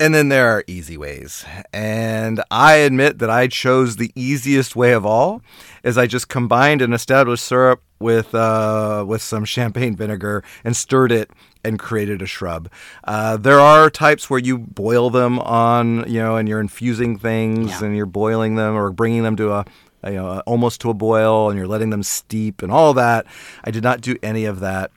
and 0.00 0.14
then 0.14 0.28
there 0.28 0.48
are 0.48 0.64
easy 0.66 0.96
ways. 0.96 1.44
And 1.72 2.42
I 2.50 2.74
admit 2.76 3.18
that 3.18 3.30
I 3.30 3.46
chose 3.46 3.96
the 3.96 4.12
easiest 4.14 4.76
way 4.76 4.92
of 4.92 5.04
all, 5.04 5.42
as 5.84 5.98
I 5.98 6.06
just 6.06 6.28
combined 6.28 6.82
an 6.82 6.92
established 6.92 7.44
syrup 7.44 7.82
with 7.98 8.34
uh, 8.34 9.04
with 9.06 9.22
some 9.22 9.44
champagne 9.44 9.96
vinegar 9.96 10.44
and 10.64 10.76
stirred 10.76 11.12
it 11.12 11.30
and 11.64 11.78
created 11.78 12.22
a 12.22 12.26
shrub. 12.26 12.70
Uh, 13.04 13.36
there 13.36 13.60
are 13.60 13.90
types 13.90 14.30
where 14.30 14.40
you 14.40 14.58
boil 14.58 15.10
them 15.10 15.38
on, 15.40 16.08
you 16.10 16.20
know, 16.20 16.36
and 16.36 16.48
you're 16.48 16.60
infusing 16.60 17.18
things 17.18 17.70
yeah. 17.70 17.84
and 17.84 17.96
you're 17.96 18.06
boiling 18.06 18.54
them 18.54 18.74
or 18.74 18.90
bringing 18.90 19.22
them 19.22 19.36
to 19.36 19.52
a, 19.52 19.64
you 20.04 20.12
know, 20.12 20.40
almost 20.46 20.80
to 20.82 20.90
a 20.90 20.94
boil 20.94 21.50
and 21.50 21.58
you're 21.58 21.68
letting 21.68 21.90
them 21.90 22.02
steep 22.02 22.62
and 22.62 22.72
all 22.72 22.94
that. 22.94 23.26
I 23.64 23.70
did 23.70 23.82
not 23.82 24.00
do 24.00 24.16
any 24.22 24.44
of 24.44 24.60
that. 24.60 24.90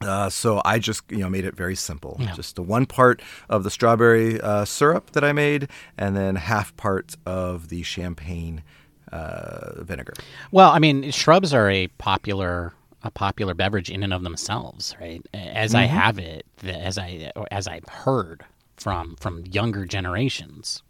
Uh, 0.00 0.28
so 0.28 0.60
I 0.64 0.78
just 0.78 1.02
you 1.10 1.18
know 1.18 1.30
made 1.30 1.46
it 1.46 1.56
very 1.56 1.74
simple. 1.74 2.16
Yeah. 2.20 2.34
Just 2.34 2.56
the 2.56 2.62
one 2.62 2.84
part 2.84 3.22
of 3.48 3.64
the 3.64 3.70
strawberry 3.70 4.38
uh, 4.40 4.66
syrup 4.66 5.12
that 5.12 5.24
I 5.24 5.32
made, 5.32 5.68
and 5.96 6.14
then 6.14 6.36
half 6.36 6.76
part 6.76 7.16
of 7.24 7.70
the 7.70 7.82
champagne 7.82 8.62
uh, 9.10 9.82
vinegar. 9.82 10.12
Well, 10.50 10.70
I 10.70 10.80
mean, 10.80 11.10
shrubs 11.12 11.54
are 11.54 11.70
a 11.70 11.86
popular 11.88 12.74
a 13.02 13.10
popular 13.10 13.54
beverage 13.54 13.90
in 13.90 14.02
and 14.02 14.12
of 14.12 14.22
themselves, 14.22 14.94
right? 15.00 15.24
As 15.32 15.70
mm-hmm. 15.70 15.78
I 15.78 15.86
have 15.86 16.18
it, 16.18 16.46
as 16.64 16.98
I 16.98 17.32
as 17.50 17.68
I've 17.68 17.88
heard 17.88 18.44
from 18.76 19.16
from 19.16 19.44
younger 19.46 19.84
generations, 19.84 20.82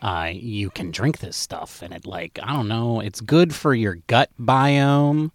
uh, 0.00 0.30
you 0.32 0.70
can 0.70 0.90
drink 0.90 1.18
this 1.18 1.36
stuff, 1.36 1.82
and 1.82 1.92
it 1.92 2.06
like 2.06 2.38
I 2.42 2.52
don't 2.52 2.68
know, 2.68 3.00
it's 3.00 3.20
good 3.20 3.54
for 3.54 3.74
your 3.74 3.96
gut 4.06 4.30
biome. 4.40 5.30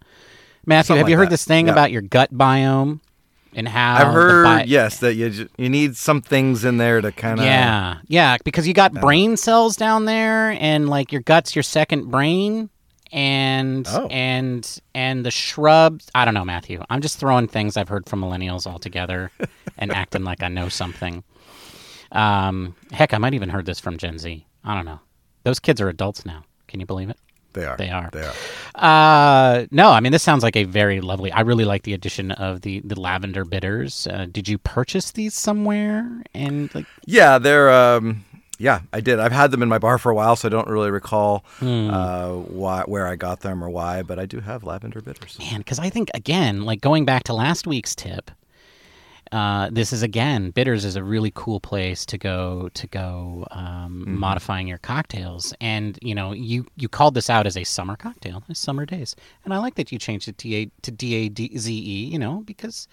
Matthew, 0.64 0.88
Something 0.88 0.98
have 0.98 1.08
you 1.08 1.16
heard 1.16 1.26
that. 1.26 1.30
this 1.30 1.44
thing 1.44 1.66
yeah. 1.66 1.72
about 1.72 1.90
your 1.90 2.02
gut 2.02 2.32
biome? 2.32 3.00
and 3.54 3.68
how 3.68 3.96
I've 3.96 4.12
heard 4.12 4.44
bi- 4.44 4.64
yes 4.64 4.98
that 5.00 5.14
you 5.14 5.48
you 5.56 5.68
need 5.68 5.96
some 5.96 6.22
things 6.22 6.64
in 6.64 6.78
there 6.78 7.00
to 7.00 7.12
kind 7.12 7.38
of 7.38 7.44
yeah 7.44 7.98
yeah 8.06 8.36
because 8.44 8.66
you 8.66 8.74
got 8.74 8.94
brain 8.94 9.36
cells 9.36 9.76
down 9.76 10.06
there 10.06 10.52
and 10.52 10.88
like 10.88 11.12
your 11.12 11.20
gut's 11.22 11.54
your 11.54 11.62
second 11.62 12.10
brain 12.10 12.70
and 13.12 13.86
oh. 13.90 14.06
and 14.08 14.80
and 14.94 15.24
the 15.24 15.30
shrubs 15.30 16.08
I 16.14 16.24
don't 16.24 16.34
know 16.34 16.44
Matthew 16.44 16.82
I'm 16.88 17.02
just 17.02 17.18
throwing 17.18 17.46
things 17.46 17.76
I've 17.76 17.88
heard 17.88 18.08
from 18.08 18.22
millennials 18.22 18.66
all 18.66 18.78
together 18.78 19.30
and 19.78 19.92
acting 19.92 20.24
like 20.24 20.42
I 20.42 20.48
know 20.48 20.68
something 20.68 21.22
um 22.12 22.74
heck 22.90 23.12
I 23.12 23.18
might 23.18 23.34
even 23.34 23.50
heard 23.50 23.66
this 23.66 23.78
from 23.78 23.98
Gen 23.98 24.18
Z 24.18 24.46
I 24.64 24.74
don't 24.74 24.86
know 24.86 25.00
those 25.44 25.60
kids 25.60 25.80
are 25.80 25.88
adults 25.88 26.24
now 26.24 26.44
can 26.68 26.80
you 26.80 26.86
believe 26.86 27.10
it 27.10 27.18
they 27.52 27.66
are. 27.66 27.76
They 27.76 27.90
are. 27.90 28.08
They 28.12 28.22
are. 28.22 28.32
Uh, 28.74 29.66
no, 29.70 29.90
I 29.90 30.00
mean 30.00 30.12
this 30.12 30.22
sounds 30.22 30.42
like 30.42 30.56
a 30.56 30.64
very 30.64 31.00
lovely. 31.00 31.30
I 31.30 31.42
really 31.42 31.64
like 31.64 31.82
the 31.82 31.92
addition 31.92 32.32
of 32.32 32.62
the 32.62 32.80
the 32.80 32.98
lavender 32.98 33.44
bitters. 33.44 34.06
Uh, 34.06 34.26
did 34.30 34.48
you 34.48 34.58
purchase 34.58 35.10
these 35.10 35.34
somewhere? 35.34 36.22
And 36.34 36.74
like, 36.74 36.86
yeah, 37.04 37.38
they're. 37.38 37.70
Um, 37.70 38.24
yeah, 38.62 38.82
I 38.92 39.00
did. 39.00 39.18
I've 39.18 39.32
had 39.32 39.50
them 39.50 39.60
in 39.60 39.68
my 39.68 39.78
bar 39.78 39.98
for 39.98 40.10
a 40.12 40.14
while, 40.14 40.36
so 40.36 40.46
I 40.46 40.50
don't 40.50 40.68
really 40.68 40.90
recall 40.90 41.44
hmm. 41.58 41.90
uh, 41.90 42.28
why, 42.28 42.82
where 42.82 43.08
I 43.08 43.16
got 43.16 43.40
them 43.40 43.62
or 43.62 43.68
why. 43.68 44.02
But 44.02 44.20
I 44.20 44.26
do 44.26 44.38
have 44.38 44.62
lavender 44.62 45.02
bitters. 45.02 45.36
Man, 45.40 45.58
because 45.58 45.80
I 45.80 45.90
think 45.90 46.10
again, 46.14 46.62
like 46.62 46.80
going 46.80 47.04
back 47.04 47.24
to 47.24 47.34
last 47.34 47.66
week's 47.66 47.96
tip, 47.96 48.30
uh, 49.32 49.68
this 49.72 49.92
is 49.92 50.02
again 50.04 50.50
bitters 50.50 50.84
is 50.84 50.94
a 50.94 51.02
really 51.02 51.32
cool 51.34 51.58
place 51.58 52.06
to 52.06 52.18
go 52.18 52.68
to 52.74 52.86
go 52.86 53.48
um, 53.50 54.02
mm-hmm. 54.02 54.18
modifying 54.18 54.68
your 54.68 54.78
cocktails 54.78 55.54
and 55.60 55.98
you 56.02 56.14
know 56.14 56.32
you 56.32 56.66
you 56.76 56.86
called 56.86 57.14
this 57.14 57.30
out 57.30 57.46
as 57.46 57.56
a 57.56 57.64
summer 57.64 57.96
cocktail 57.96 58.44
as 58.50 58.58
summer 58.58 58.84
daze 58.84 59.16
and 59.44 59.54
i 59.54 59.56
like 59.56 59.76
that 59.76 59.90
you 59.90 59.98
changed 59.98 60.28
it 60.28 60.36
to, 60.36 60.54
a, 60.54 60.70
to 60.82 60.90
d-a-d-z-e 60.90 62.04
you 62.04 62.18
know 62.18 62.42
because 62.44 62.88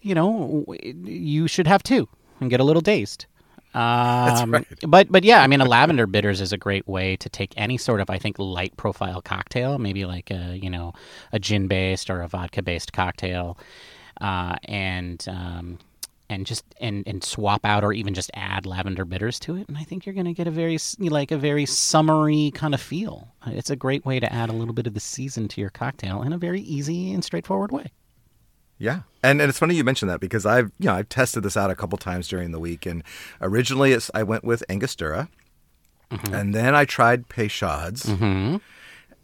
you 0.00 0.16
know 0.16 0.64
you 0.82 1.46
should 1.46 1.68
have 1.68 1.82
two 1.84 2.08
and 2.40 2.50
get 2.50 2.58
a 2.58 2.64
little 2.64 2.82
dazed 2.82 3.26
um, 3.74 4.52
right. 4.52 4.66
But 4.86 5.10
but 5.10 5.24
yeah, 5.24 5.42
I 5.42 5.46
mean, 5.46 5.60
a 5.60 5.64
lavender 5.64 6.06
bitters 6.06 6.40
is 6.40 6.52
a 6.52 6.58
great 6.58 6.86
way 6.86 7.16
to 7.16 7.28
take 7.28 7.54
any 7.56 7.78
sort 7.78 8.00
of 8.00 8.10
I 8.10 8.18
think 8.18 8.38
light 8.38 8.76
profile 8.76 9.22
cocktail, 9.22 9.78
maybe 9.78 10.04
like 10.04 10.30
a 10.30 10.58
you 10.60 10.70
know 10.70 10.92
a 11.32 11.38
gin 11.38 11.68
based 11.68 12.10
or 12.10 12.20
a 12.22 12.28
vodka 12.28 12.62
based 12.62 12.92
cocktail, 12.92 13.58
uh, 14.20 14.56
and 14.64 15.24
um, 15.28 15.78
and 16.28 16.46
just 16.46 16.64
and 16.80 17.06
and 17.06 17.24
swap 17.24 17.64
out 17.64 17.82
or 17.84 17.92
even 17.92 18.12
just 18.14 18.30
add 18.34 18.66
lavender 18.66 19.04
bitters 19.04 19.38
to 19.40 19.56
it. 19.56 19.68
And 19.68 19.78
i 19.78 19.84
think 19.84 20.04
you're 20.04 20.14
going 20.14 20.26
to 20.26 20.34
get 20.34 20.46
a 20.46 20.50
very 20.50 20.78
like 20.98 21.30
a 21.30 21.38
very 21.38 21.66
summery 21.66 22.50
kind 22.52 22.74
of 22.74 22.80
feel. 22.80 23.28
It's 23.46 23.70
a 23.70 23.76
great 23.76 24.04
way 24.04 24.20
to 24.20 24.32
add 24.32 24.50
a 24.50 24.54
little 24.54 24.74
bit 24.74 24.86
of 24.86 24.94
the 24.94 25.00
season 25.00 25.48
to 25.48 25.60
your 25.60 25.70
cocktail 25.70 26.22
in 26.22 26.32
a 26.32 26.38
very 26.38 26.60
easy 26.60 27.12
and 27.12 27.24
straightforward 27.24 27.72
way 27.72 27.90
yeah. 28.82 29.02
And, 29.22 29.40
and 29.40 29.48
it's 29.48 29.60
funny 29.60 29.76
you 29.76 29.84
mentioned 29.84 30.10
that 30.10 30.18
because 30.18 30.44
I've 30.44 30.72
you 30.80 30.86
know 30.86 30.94
I've 30.94 31.08
tested 31.08 31.44
this 31.44 31.56
out 31.56 31.70
a 31.70 31.76
couple 31.76 31.96
times 31.98 32.26
during 32.26 32.50
the 32.50 32.58
week 32.58 32.84
and 32.84 33.04
originally 33.40 33.92
it's 33.92 34.10
I 34.12 34.24
went 34.24 34.42
with 34.42 34.64
Angostura 34.68 35.28
mm-hmm. 36.10 36.34
and 36.34 36.52
then 36.52 36.74
I 36.74 36.84
tried 36.84 37.28
Peychaud's 37.28 38.06
mm-hmm. 38.06 38.56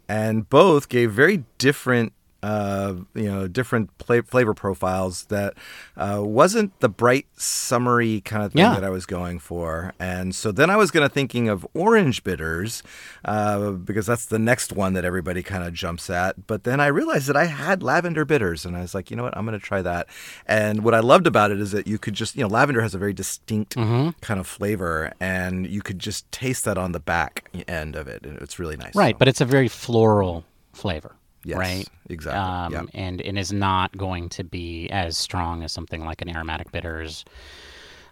and 0.07 0.49
both 0.49 0.87
gave 0.87 1.11
very 1.11 1.43
different 1.57 2.13
uh, 2.41 2.93
you 3.15 3.29
know, 3.31 3.47
different 3.47 3.95
pla- 3.97 4.21
flavor 4.21 4.53
profiles 4.53 5.25
that 5.25 5.53
uh, 5.97 6.21
wasn't 6.23 6.77
the 6.79 6.89
bright, 6.89 7.25
summery 7.35 8.21
kind 8.21 8.43
of 8.43 8.53
thing 8.53 8.59
Yeah. 8.61 8.73
that 8.75 8.83
I 8.83 8.89
was 8.89 9.05
going 9.05 9.39
for. 9.39 9.93
And 9.99 10.33
so 10.33 10.51
then 10.51 10.69
I 10.69 10.75
was 10.77 10.91
going 10.91 11.07
to 11.07 11.13
thinking 11.13 11.49
of 11.49 11.67
orange 11.73 12.23
bitters 12.23 12.81
uh, 13.25 13.71
because 13.71 14.05
that's 14.05 14.25
the 14.25 14.39
next 14.39 14.71
one 14.71 14.93
that 14.93 15.03
everybody 15.05 15.43
kind 15.43 15.63
of 15.63 15.73
jumps 15.73 16.09
at. 16.09 16.47
But 16.47 16.63
then 16.63 16.79
I 16.79 16.87
realized 16.87 17.27
that 17.27 17.35
I 17.35 17.45
had 17.45 17.83
lavender 17.83 18.23
bitters, 18.25 18.65
and 18.65 18.75
I 18.77 18.81
was 18.81 18.95
like, 18.95 19.11
you 19.11 19.17
know 19.17 19.23
what, 19.23 19.35
I'm 19.37 19.45
going 19.45 19.59
to 19.59 19.65
try 19.65 19.81
that. 19.81 20.07
And 20.47 20.83
what 20.83 20.93
I 20.93 20.99
loved 20.99 21.27
about 21.27 21.51
it 21.51 21.59
is 21.59 21.71
that 21.71 21.87
you 21.87 21.97
could 21.97 22.13
just, 22.13 22.35
you 22.35 22.41
know, 22.43 22.47
lavender 22.47 22.81
has 22.81 22.95
a 22.95 22.97
very 22.97 23.13
distinct 23.13 23.75
Mm-hmm. 23.75 24.11
kind 24.21 24.39
of 24.39 24.47
flavor, 24.47 25.11
and 25.19 25.67
you 25.67 25.81
could 25.81 25.99
just 25.99 26.29
taste 26.31 26.65
that 26.65 26.77
on 26.77 26.91
the 26.91 26.99
back 26.99 27.49
end 27.67 27.95
of 27.95 28.07
it. 28.07 28.25
And 28.25 28.37
it's 28.39 28.57
really 28.59 28.77
nice. 28.77 28.95
Right, 28.95 29.15
So, 29.15 29.19
but 29.19 29.27
it's 29.27 29.41
a 29.41 29.45
very 29.45 29.67
floral 29.67 30.45
flavor. 30.73 31.15
Yes, 31.43 31.57
right? 31.57 31.87
exactly, 32.09 32.39
Um, 32.39 32.73
yeah. 32.73 32.83
and, 32.93 33.21
and 33.21 33.39
is 33.39 33.53
not 33.53 33.95
going 33.97 34.29
to 34.29 34.43
be 34.43 34.89
as 34.89 35.17
strong 35.17 35.63
as 35.63 35.71
something 35.71 36.03
like 36.05 36.21
an 36.21 36.29
aromatic 36.29 36.71
bitters 36.71 37.23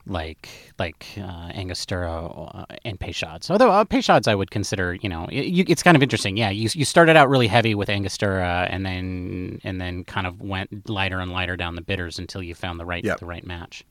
like 0.10 0.48
like 0.80 1.06
uh, 1.18 1.52
Angostura 1.54 2.28
uh, 2.28 2.66
and 2.86 2.98
Peychaud's. 2.98 3.52
Although 3.52 3.72
uh, 3.72 3.84
Peychaud's 3.84 4.26
I 4.28 4.36
would 4.36 4.52
consider, 4.52 4.94
you 4.96 5.10
know, 5.10 5.28
it, 5.30 5.48
you, 5.48 5.66
it's 5.68 5.84
kind 5.84 5.98
of 5.98 6.04
interesting. 6.04 6.38
Yeah, 6.38 6.50
you 6.50 6.70
you 6.74 6.86
started 6.86 7.18
out 7.18 7.28
really 7.28 7.48
heavy 7.48 7.76
with 7.76 7.90
Angostura 7.90 8.68
and 8.72 8.86
then 8.86 9.60
and 9.66 9.82
then 9.82 10.06
kind 10.06 10.26
of 10.26 10.40
went 10.42 10.90
lighter 10.90 11.20
and 11.20 11.34
lighter 11.34 11.58
down 11.58 11.76
the 11.76 11.82
bitters 11.82 12.18
until 12.20 12.42
you 12.42 12.56
found 12.56 12.80
the 12.80 12.86
right 12.86 13.04
Yep. 13.04 13.20
the 13.20 13.26
right 13.26 13.46
match. 13.46 13.84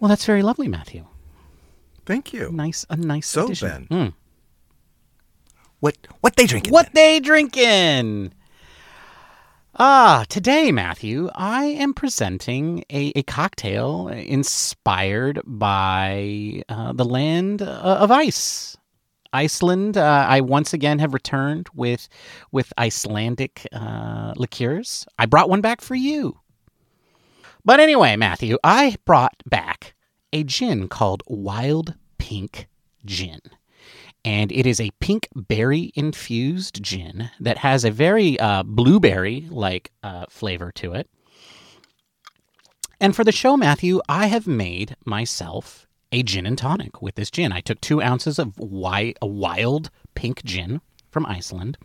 Well, 0.00 0.08
that's 0.08 0.24
very 0.24 0.42
lovely, 0.42 0.68
Matthew. 0.68 1.04
Thank 2.06 2.32
you. 2.32 2.50
Nice 2.50 2.86
a 2.88 2.96
nice 2.96 3.26
So, 3.26 3.44
addition. 3.44 3.86
Ben, 3.90 3.98
Hmm. 4.08 4.08
What 5.80 5.96
what 6.20 6.36
they 6.36 6.46
drinking? 6.46 6.72
What 6.72 6.94
they 6.94 7.20
drinking? 7.20 8.32
Ah, 9.78 10.24
today, 10.30 10.72
Matthew, 10.72 11.28
I 11.34 11.66
am 11.66 11.92
presenting 11.92 12.82
a, 12.90 13.12
a 13.14 13.22
cocktail 13.24 14.08
inspired 14.08 15.38
by 15.44 16.62
uh, 16.70 16.94
the 16.94 17.04
land 17.04 17.60
uh, 17.60 17.98
of 18.00 18.10
ice. 18.10 18.78
Iceland. 19.34 19.98
Uh, 19.98 20.24
I 20.26 20.40
once 20.40 20.72
again 20.72 20.98
have 20.98 21.12
returned 21.12 21.68
with 21.74 22.08
with 22.52 22.72
Icelandic 22.78 23.66
uh, 23.70 24.32
liqueurs. 24.36 25.06
I 25.18 25.26
brought 25.26 25.50
one 25.50 25.60
back 25.60 25.82
for 25.82 25.94
you. 25.94 26.40
But 27.62 27.80
anyway, 27.80 28.16
Matthew, 28.16 28.56
I 28.64 28.96
brought 29.04 29.42
back 29.44 29.94
a 30.32 30.42
gin 30.42 30.88
called 30.88 31.22
Wild 31.26 31.96
Pink 32.16 32.66
Gin 33.04 33.40
and 34.26 34.50
it 34.50 34.66
is 34.66 34.80
a 34.80 34.90
pink 34.98 35.28
berry 35.36 35.92
infused 35.94 36.82
gin 36.82 37.30
that 37.38 37.58
has 37.58 37.84
a 37.84 37.92
very 37.92 38.38
uh, 38.40 38.64
blueberry 38.64 39.46
like 39.50 39.92
uh, 40.02 40.26
flavor 40.28 40.72
to 40.72 40.92
it. 40.92 41.08
And 43.00 43.14
for 43.14 43.22
the 43.22 43.30
show, 43.30 43.56
Matthew, 43.56 44.00
I 44.08 44.26
have 44.26 44.48
made 44.48 44.96
myself 45.04 45.86
a 46.10 46.24
gin 46.24 46.44
and 46.44 46.58
tonic 46.58 47.00
with 47.00 47.14
this 47.14 47.30
gin. 47.30 47.52
I 47.52 47.60
took 47.60 47.80
two 47.80 48.02
ounces 48.02 48.40
of 48.40 48.56
wi- 48.56 49.14
a 49.22 49.26
wild 49.26 49.90
pink 50.16 50.42
gin 50.44 50.80
from 51.08 51.24
Iceland. 51.26 51.78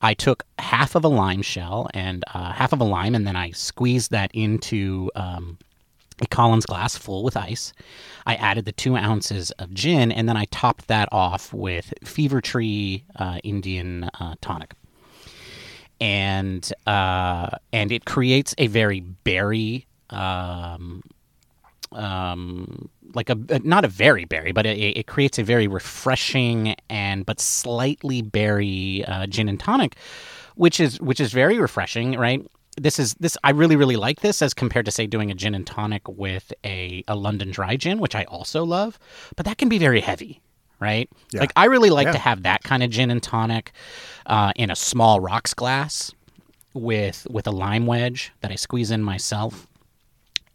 I 0.00 0.14
took 0.14 0.44
half 0.58 0.94
of 0.94 1.04
a 1.04 1.08
lime 1.08 1.42
shell 1.42 1.88
and 1.92 2.22
uh, 2.32 2.52
half 2.52 2.72
of 2.72 2.80
a 2.80 2.84
lime, 2.84 3.14
and 3.14 3.26
then 3.26 3.36
I 3.36 3.50
squeezed 3.50 4.12
that 4.12 4.30
into 4.32 5.10
um, 5.16 5.58
a 6.20 6.26
Collins 6.26 6.66
glass 6.66 6.96
full 6.96 7.22
with 7.22 7.36
ice. 7.36 7.72
I 8.26 8.34
added 8.36 8.64
the 8.64 8.72
two 8.72 8.96
ounces 8.96 9.50
of 9.52 9.72
gin, 9.72 10.12
and 10.12 10.28
then 10.28 10.36
I 10.36 10.44
topped 10.46 10.88
that 10.88 11.08
off 11.12 11.52
with 11.52 11.92
Fever 12.04 12.40
Tree 12.40 13.04
uh, 13.16 13.38
Indian 13.42 14.04
uh, 14.20 14.34
tonic. 14.40 14.74
And 16.00 16.70
uh, 16.86 17.50
and 17.72 17.92
it 17.92 18.06
creates 18.06 18.54
a 18.56 18.68
very 18.68 19.00
berry, 19.00 19.86
um, 20.08 21.02
um, 21.92 22.88
like 23.14 23.28
a 23.28 23.34
not 23.64 23.84
a 23.84 23.88
very 23.88 24.24
berry, 24.24 24.52
but 24.52 24.64
it, 24.64 24.78
it 24.78 25.06
creates 25.06 25.38
a 25.38 25.42
very 25.42 25.68
refreshing 25.68 26.74
and 26.88 27.26
but 27.26 27.38
slightly 27.38 28.22
berry 28.22 29.04
uh, 29.06 29.26
gin 29.26 29.48
and 29.48 29.60
tonic, 29.60 29.96
which 30.54 30.80
is 30.80 30.98
which 31.02 31.20
is 31.20 31.32
very 31.32 31.58
refreshing, 31.58 32.16
right? 32.16 32.46
This 32.82 32.98
is 32.98 33.14
this 33.20 33.36
I 33.44 33.50
really 33.50 33.76
really 33.76 33.96
like 33.96 34.20
this 34.20 34.40
as 34.42 34.54
compared 34.54 34.86
to 34.86 34.90
say 34.90 35.06
doing 35.06 35.30
a 35.30 35.34
gin 35.34 35.54
and 35.54 35.66
tonic 35.66 36.08
with 36.08 36.52
a, 36.64 37.04
a 37.08 37.14
London 37.14 37.50
dry 37.50 37.76
gin, 37.76 37.98
which 37.98 38.14
I 38.14 38.24
also 38.24 38.64
love, 38.64 38.98
but 39.36 39.44
that 39.46 39.58
can 39.58 39.68
be 39.68 39.78
very 39.78 40.00
heavy, 40.00 40.40
right? 40.80 41.08
Yeah. 41.30 41.40
Like 41.40 41.52
I 41.56 41.66
really 41.66 41.90
like 41.90 42.06
Yeah. 42.06 42.12
to 42.12 42.18
have 42.18 42.42
that 42.44 42.62
kind 42.62 42.82
of 42.82 42.90
gin 42.90 43.10
and 43.10 43.22
tonic 43.22 43.72
uh, 44.26 44.52
in 44.56 44.70
a 44.70 44.76
small 44.76 45.20
rocks 45.20 45.52
glass 45.54 46.12
with 46.72 47.26
with 47.28 47.46
a 47.46 47.50
lime 47.50 47.84
wedge 47.86 48.32
that 48.40 48.50
I 48.50 48.54
squeeze 48.54 48.90
in 48.90 49.02
myself 49.02 49.66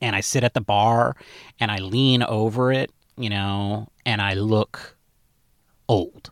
and 0.01 0.15
I 0.15 0.21
sit 0.21 0.43
at 0.43 0.53
the 0.53 0.61
bar 0.61 1.15
and 1.59 1.71
I 1.71 1.77
lean 1.77 2.23
over 2.23 2.71
it, 2.71 2.91
you 3.17 3.29
know, 3.29 3.87
and 4.05 4.21
I 4.21 4.33
look 4.33 4.97
old. 5.87 6.31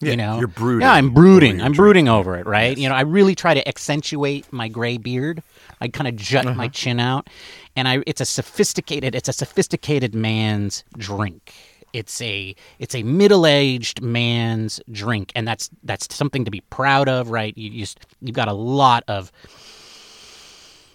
Yeah, 0.00 0.10
you 0.10 0.16
know, 0.16 0.38
you're 0.38 0.46
brooding 0.46 0.82
Yeah, 0.82 0.92
I'm 0.92 1.10
brooding. 1.10 1.60
I'm 1.60 1.72
brooding 1.72 2.08
over 2.08 2.36
it, 2.36 2.46
right? 2.46 2.76
You 2.78 2.88
know, 2.88 2.94
I 2.94 3.00
really 3.00 3.34
try 3.34 3.54
to 3.54 3.66
accentuate 3.66 4.50
my 4.52 4.68
gray 4.68 4.96
beard. 4.96 5.42
I 5.80 5.88
kind 5.88 6.06
of 6.06 6.14
jut 6.16 6.46
Uh-huh. 6.46 6.54
my 6.54 6.68
chin 6.68 7.00
out, 7.00 7.28
and 7.76 7.88
I. 7.88 8.02
It's 8.06 8.20
a 8.20 8.24
sophisticated. 8.24 9.14
It's 9.14 9.28
a 9.28 9.32
sophisticated 9.32 10.14
man's 10.14 10.84
drink. 10.96 11.52
It's 11.92 12.20
a 12.20 12.54
it's 12.78 12.94
a 12.94 13.02
middle 13.02 13.46
aged 13.46 14.00
man's 14.02 14.80
drink, 14.92 15.32
and 15.34 15.48
that's 15.48 15.68
that's 15.82 16.14
something 16.14 16.44
to 16.44 16.50
be 16.50 16.60
proud 16.70 17.08
of, 17.08 17.30
right? 17.30 17.56
You 17.58 17.70
you 17.70 17.80
just 17.80 17.98
you've 18.20 18.36
got 18.36 18.46
a 18.48 18.52
lot 18.52 19.02
of 19.08 19.32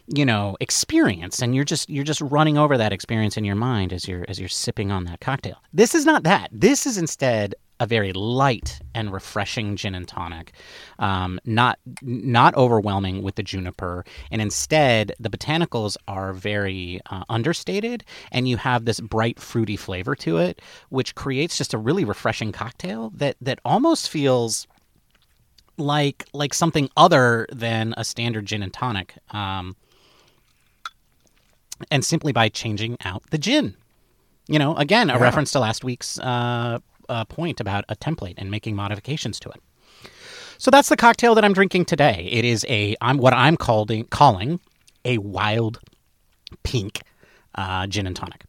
you 0.08 0.26
know 0.26 0.58
experience 0.60 1.42
and 1.42 1.56
you're 1.56 1.63
just 1.63 1.89
you're 1.89 2.04
just 2.04 2.20
running 2.22 2.58
over 2.58 2.78
that 2.78 2.92
experience 2.92 3.38
in 3.38 3.46
your 3.46 3.56
mind 3.56 3.94
as 3.94 4.06
you're 4.06 4.26
as 4.28 4.38
you're 4.38 4.50
sipping 4.50 4.92
on 4.92 5.06
that 5.06 5.22
cocktail 5.22 5.56
this 5.74 5.96
is 5.96 6.06
not 6.06 6.24
that 6.24 6.50
this 6.52 6.86
is 6.86 6.98
instead 6.98 7.56
a 7.80 7.88
very 7.88 8.14
light 8.14 8.80
and 8.94 9.12
refreshing 9.12 9.76
gin 9.76 9.96
and 9.96 10.08
tonic 10.08 10.54
um, 11.00 11.40
not 11.46 11.80
not 12.02 12.56
overwhelming 12.56 13.22
with 13.24 13.36
the 13.36 13.44
juniper 13.44 14.06
and 14.32 14.42
instead 14.42 15.14
the 15.20 15.30
botanicals 15.30 15.98
are 16.08 16.34
very 16.34 17.00
uh, 17.10 17.24
understated 17.30 18.04
and 18.32 18.48
you 18.48 18.58
have 18.58 18.86
this 18.86 19.00
bright 19.00 19.40
fruity 19.40 19.76
flavor 19.76 20.16
to 20.16 20.38
it 20.38 20.62
which 20.90 21.16
creates 21.16 21.58
just 21.58 21.74
a 21.74 21.78
really 21.78 22.06
refreshing 22.06 22.52
cocktail 22.52 23.12
that 23.16 23.36
that 23.42 23.60
almost 23.66 24.10
feels 24.10 24.68
like 25.78 26.26
like 26.34 26.54
something 26.54 26.90
other 26.96 27.48
than 27.52 27.94
a 27.98 28.04
standard 28.04 28.46
gin 28.46 28.62
and 28.62 28.74
tonic 28.74 29.16
um, 29.32 29.76
and 31.92 32.04
simply 32.04 32.32
by 32.32 32.50
changing 32.50 32.98
out 33.04 33.24
the 33.32 33.38
gin. 33.38 33.76
You 34.48 34.60
know, 34.60 34.76
again, 34.76 35.10
a 35.10 35.18
reference 35.18 35.52
to 35.52 35.60
last 35.60 35.84
week's 35.86 36.20
uh, 36.20 36.80
uh, 37.13 37.26
point 37.26 37.60
about 37.60 37.86
a 37.89 37.95
template 37.95 38.36
and 38.38 38.49
making 38.52 38.76
modifications 38.76 39.39
to 39.41 39.49
it. 39.49 39.62
So 40.58 40.71
that's 40.71 40.89
the 40.89 40.97
cocktail 40.97 41.36
that 41.36 41.45
I'm 41.45 41.54
drinking 41.54 41.86
today. 41.86 42.28
It 42.32 42.45
is 42.45 42.65
a 42.69 42.95
I'm 43.02 43.17
what 43.17 43.34
I'm 43.34 43.58
calling 43.58 44.06
calling 44.06 44.60
a 45.06 45.17
wild 45.19 45.80
pink 46.63 47.02
uh, 47.56 47.88
gin 47.88 48.08
and 48.08 48.15
tonic. 48.15 48.43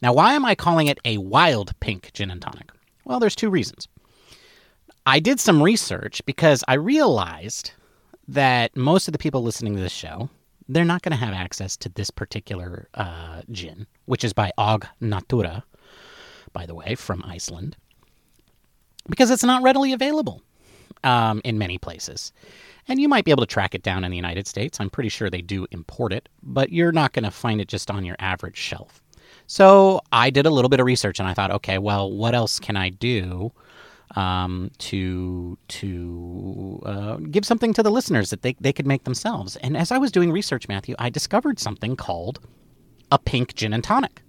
Now, 0.00 0.12
why 0.12 0.34
am 0.34 0.44
I 0.44 0.54
calling 0.54 0.88
it 0.88 0.98
a 1.04 1.18
wild 1.18 1.78
pink 1.80 2.12
gin 2.12 2.30
and 2.30 2.40
tonic? 2.40 2.70
Well, 3.04 3.20
there's 3.20 3.36
two 3.36 3.50
reasons. 3.50 3.88
I 5.04 5.18
did 5.20 5.40
some 5.40 5.62
research 5.62 6.24
because 6.26 6.62
I 6.68 6.74
realized 6.74 7.72
that 8.28 8.76
most 8.76 9.08
of 9.08 9.12
the 9.12 9.18
people 9.18 9.42
listening 9.42 9.74
to 9.76 9.82
this 9.82 9.92
show 9.92 10.28
they're 10.68 10.84
not 10.84 11.02
going 11.02 11.12
to 11.12 11.24
have 11.24 11.34
access 11.34 11.76
to 11.78 11.88
this 11.88 12.10
particular 12.10 12.88
uh, 12.94 13.42
gin, 13.50 13.86
which 14.06 14.24
is 14.24 14.32
by 14.32 14.52
Og 14.58 14.86
Natura, 15.00 15.64
by 16.52 16.66
the 16.66 16.74
way, 16.74 16.94
from 16.94 17.22
Iceland, 17.24 17.76
because 19.08 19.30
it's 19.30 19.44
not 19.44 19.62
readily 19.62 19.92
available 19.92 20.42
um, 21.04 21.40
in 21.44 21.58
many 21.58 21.78
places. 21.78 22.32
And 22.88 23.00
you 23.00 23.08
might 23.08 23.24
be 23.24 23.30
able 23.30 23.42
to 23.42 23.52
track 23.54 23.74
it 23.74 23.82
down 23.82 24.04
in 24.04 24.10
the 24.10 24.16
United 24.16 24.46
States. 24.46 24.80
I'm 24.80 24.90
pretty 24.90 25.08
sure 25.08 25.30
they 25.30 25.40
do 25.42 25.66
import 25.70 26.12
it, 26.12 26.28
but 26.42 26.72
you're 26.72 26.92
not 26.92 27.12
going 27.12 27.24
to 27.24 27.30
find 27.30 27.60
it 27.60 27.68
just 27.68 27.90
on 27.90 28.04
your 28.04 28.16
average 28.18 28.56
shelf. 28.56 29.02
So 29.46 30.00
I 30.12 30.30
did 30.30 30.46
a 30.46 30.50
little 30.50 30.68
bit 30.68 30.80
of 30.80 30.86
research 30.86 31.18
and 31.18 31.28
I 31.28 31.34
thought, 31.34 31.50
okay, 31.50 31.78
well, 31.78 32.10
what 32.10 32.34
else 32.34 32.58
can 32.58 32.76
I 32.76 32.90
do 32.90 33.52
um, 34.16 34.70
to 34.78 35.56
to 35.68 36.82
uh, 36.84 37.16
give 37.16 37.44
something 37.44 37.72
to 37.74 37.82
the 37.82 37.90
listeners 37.90 38.30
that 38.30 38.42
they, 38.42 38.56
they 38.60 38.72
could 38.72 38.86
make 38.86 39.04
themselves? 39.04 39.56
And 39.56 39.76
as 39.76 39.92
I 39.92 39.98
was 39.98 40.10
doing 40.10 40.32
research, 40.32 40.68
Matthew, 40.68 40.94
I 40.98 41.10
discovered 41.10 41.58
something 41.58 41.96
called 41.96 42.40
a 43.10 43.18
pink 43.18 43.54
gin 43.54 43.72
and 43.72 43.84
tonic. 43.84 44.22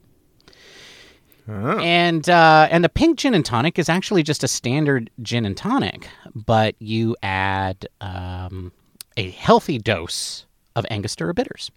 And 1.81 2.29
uh, 2.29 2.67
and 2.71 2.83
the 2.83 2.89
pink 2.89 3.19
gin 3.19 3.33
and 3.33 3.45
tonic 3.45 3.77
is 3.77 3.89
actually 3.89 4.23
just 4.23 4.43
a 4.43 4.47
standard 4.47 5.09
gin 5.21 5.45
and 5.45 5.57
tonic, 5.57 6.07
but 6.33 6.75
you 6.79 7.15
add 7.21 7.87
um, 8.01 8.71
a 9.17 9.29
healthy 9.31 9.77
dose 9.77 10.45
of 10.75 10.85
Angostura 10.89 11.33
bitters 11.33 11.69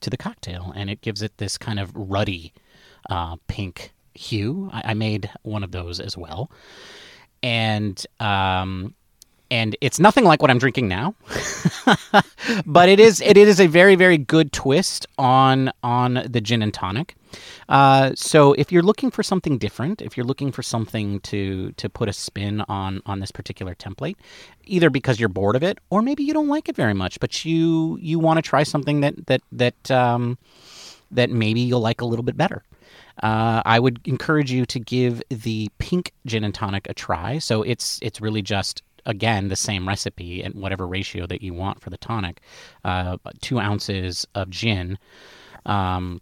to 0.00 0.10
the 0.10 0.16
cocktail, 0.16 0.72
and 0.74 0.88
it 0.88 1.00
gives 1.00 1.22
it 1.22 1.36
this 1.38 1.58
kind 1.58 1.78
of 1.78 1.92
ruddy 1.94 2.52
uh, 3.10 3.36
pink 3.46 3.92
hue. 4.14 4.70
I, 4.72 4.82
I 4.86 4.94
made 4.94 5.30
one 5.42 5.62
of 5.62 5.72
those 5.72 6.00
as 6.00 6.16
well, 6.16 6.50
and 7.42 8.04
um, 8.20 8.94
and 9.50 9.76
it's 9.82 10.00
nothing 10.00 10.24
like 10.24 10.40
what 10.40 10.50
I'm 10.50 10.58
drinking 10.58 10.88
now, 10.88 11.14
but 12.66 12.88
it 12.88 13.00
is 13.00 13.20
it 13.20 13.36
is 13.36 13.60
a 13.60 13.66
very 13.66 13.96
very 13.96 14.16
good 14.16 14.52
twist 14.52 15.06
on 15.18 15.70
on 15.82 16.26
the 16.26 16.40
gin 16.40 16.62
and 16.62 16.72
tonic. 16.72 17.16
Uh, 17.68 18.12
so 18.14 18.52
if 18.54 18.70
you're 18.70 18.82
looking 18.82 19.10
for 19.10 19.22
something 19.22 19.58
different, 19.58 20.02
if 20.02 20.16
you're 20.16 20.26
looking 20.26 20.52
for 20.52 20.62
something 20.62 21.20
to 21.20 21.72
to 21.72 21.88
put 21.88 22.08
a 22.08 22.12
spin 22.12 22.62
on 22.68 23.02
on 23.06 23.20
this 23.20 23.30
particular 23.30 23.74
template, 23.74 24.16
either 24.64 24.90
because 24.90 25.18
you're 25.18 25.28
bored 25.28 25.56
of 25.56 25.62
it 25.62 25.78
or 25.90 26.02
maybe 26.02 26.22
you 26.22 26.32
don't 26.32 26.48
like 26.48 26.68
it 26.68 26.76
very 26.76 26.94
much, 26.94 27.20
but 27.20 27.44
you 27.44 27.98
you 28.00 28.18
want 28.18 28.38
to 28.38 28.42
try 28.42 28.62
something 28.62 29.00
that 29.00 29.26
that 29.26 29.42
that 29.52 29.90
um, 29.90 30.38
that 31.10 31.30
maybe 31.30 31.60
you'll 31.60 31.80
like 31.80 32.00
a 32.00 32.06
little 32.06 32.24
bit 32.24 32.36
better. 32.36 32.62
Uh, 33.22 33.62
I 33.64 33.78
would 33.78 34.00
encourage 34.06 34.50
you 34.50 34.66
to 34.66 34.80
give 34.80 35.22
the 35.28 35.70
pink 35.78 36.12
gin 36.26 36.44
and 36.44 36.54
tonic 36.54 36.88
a 36.88 36.94
try. 36.94 37.38
So 37.38 37.62
it's 37.62 37.98
it's 38.02 38.20
really 38.20 38.42
just 38.42 38.82
again 39.06 39.48
the 39.48 39.56
same 39.56 39.86
recipe 39.86 40.42
and 40.42 40.54
whatever 40.54 40.86
ratio 40.86 41.26
that 41.26 41.42
you 41.42 41.54
want 41.54 41.80
for 41.80 41.90
the 41.90 41.98
tonic. 41.98 42.40
Uh, 42.84 43.16
two 43.40 43.58
ounces 43.58 44.26
of 44.34 44.50
gin, 44.50 44.98
um, 45.66 46.20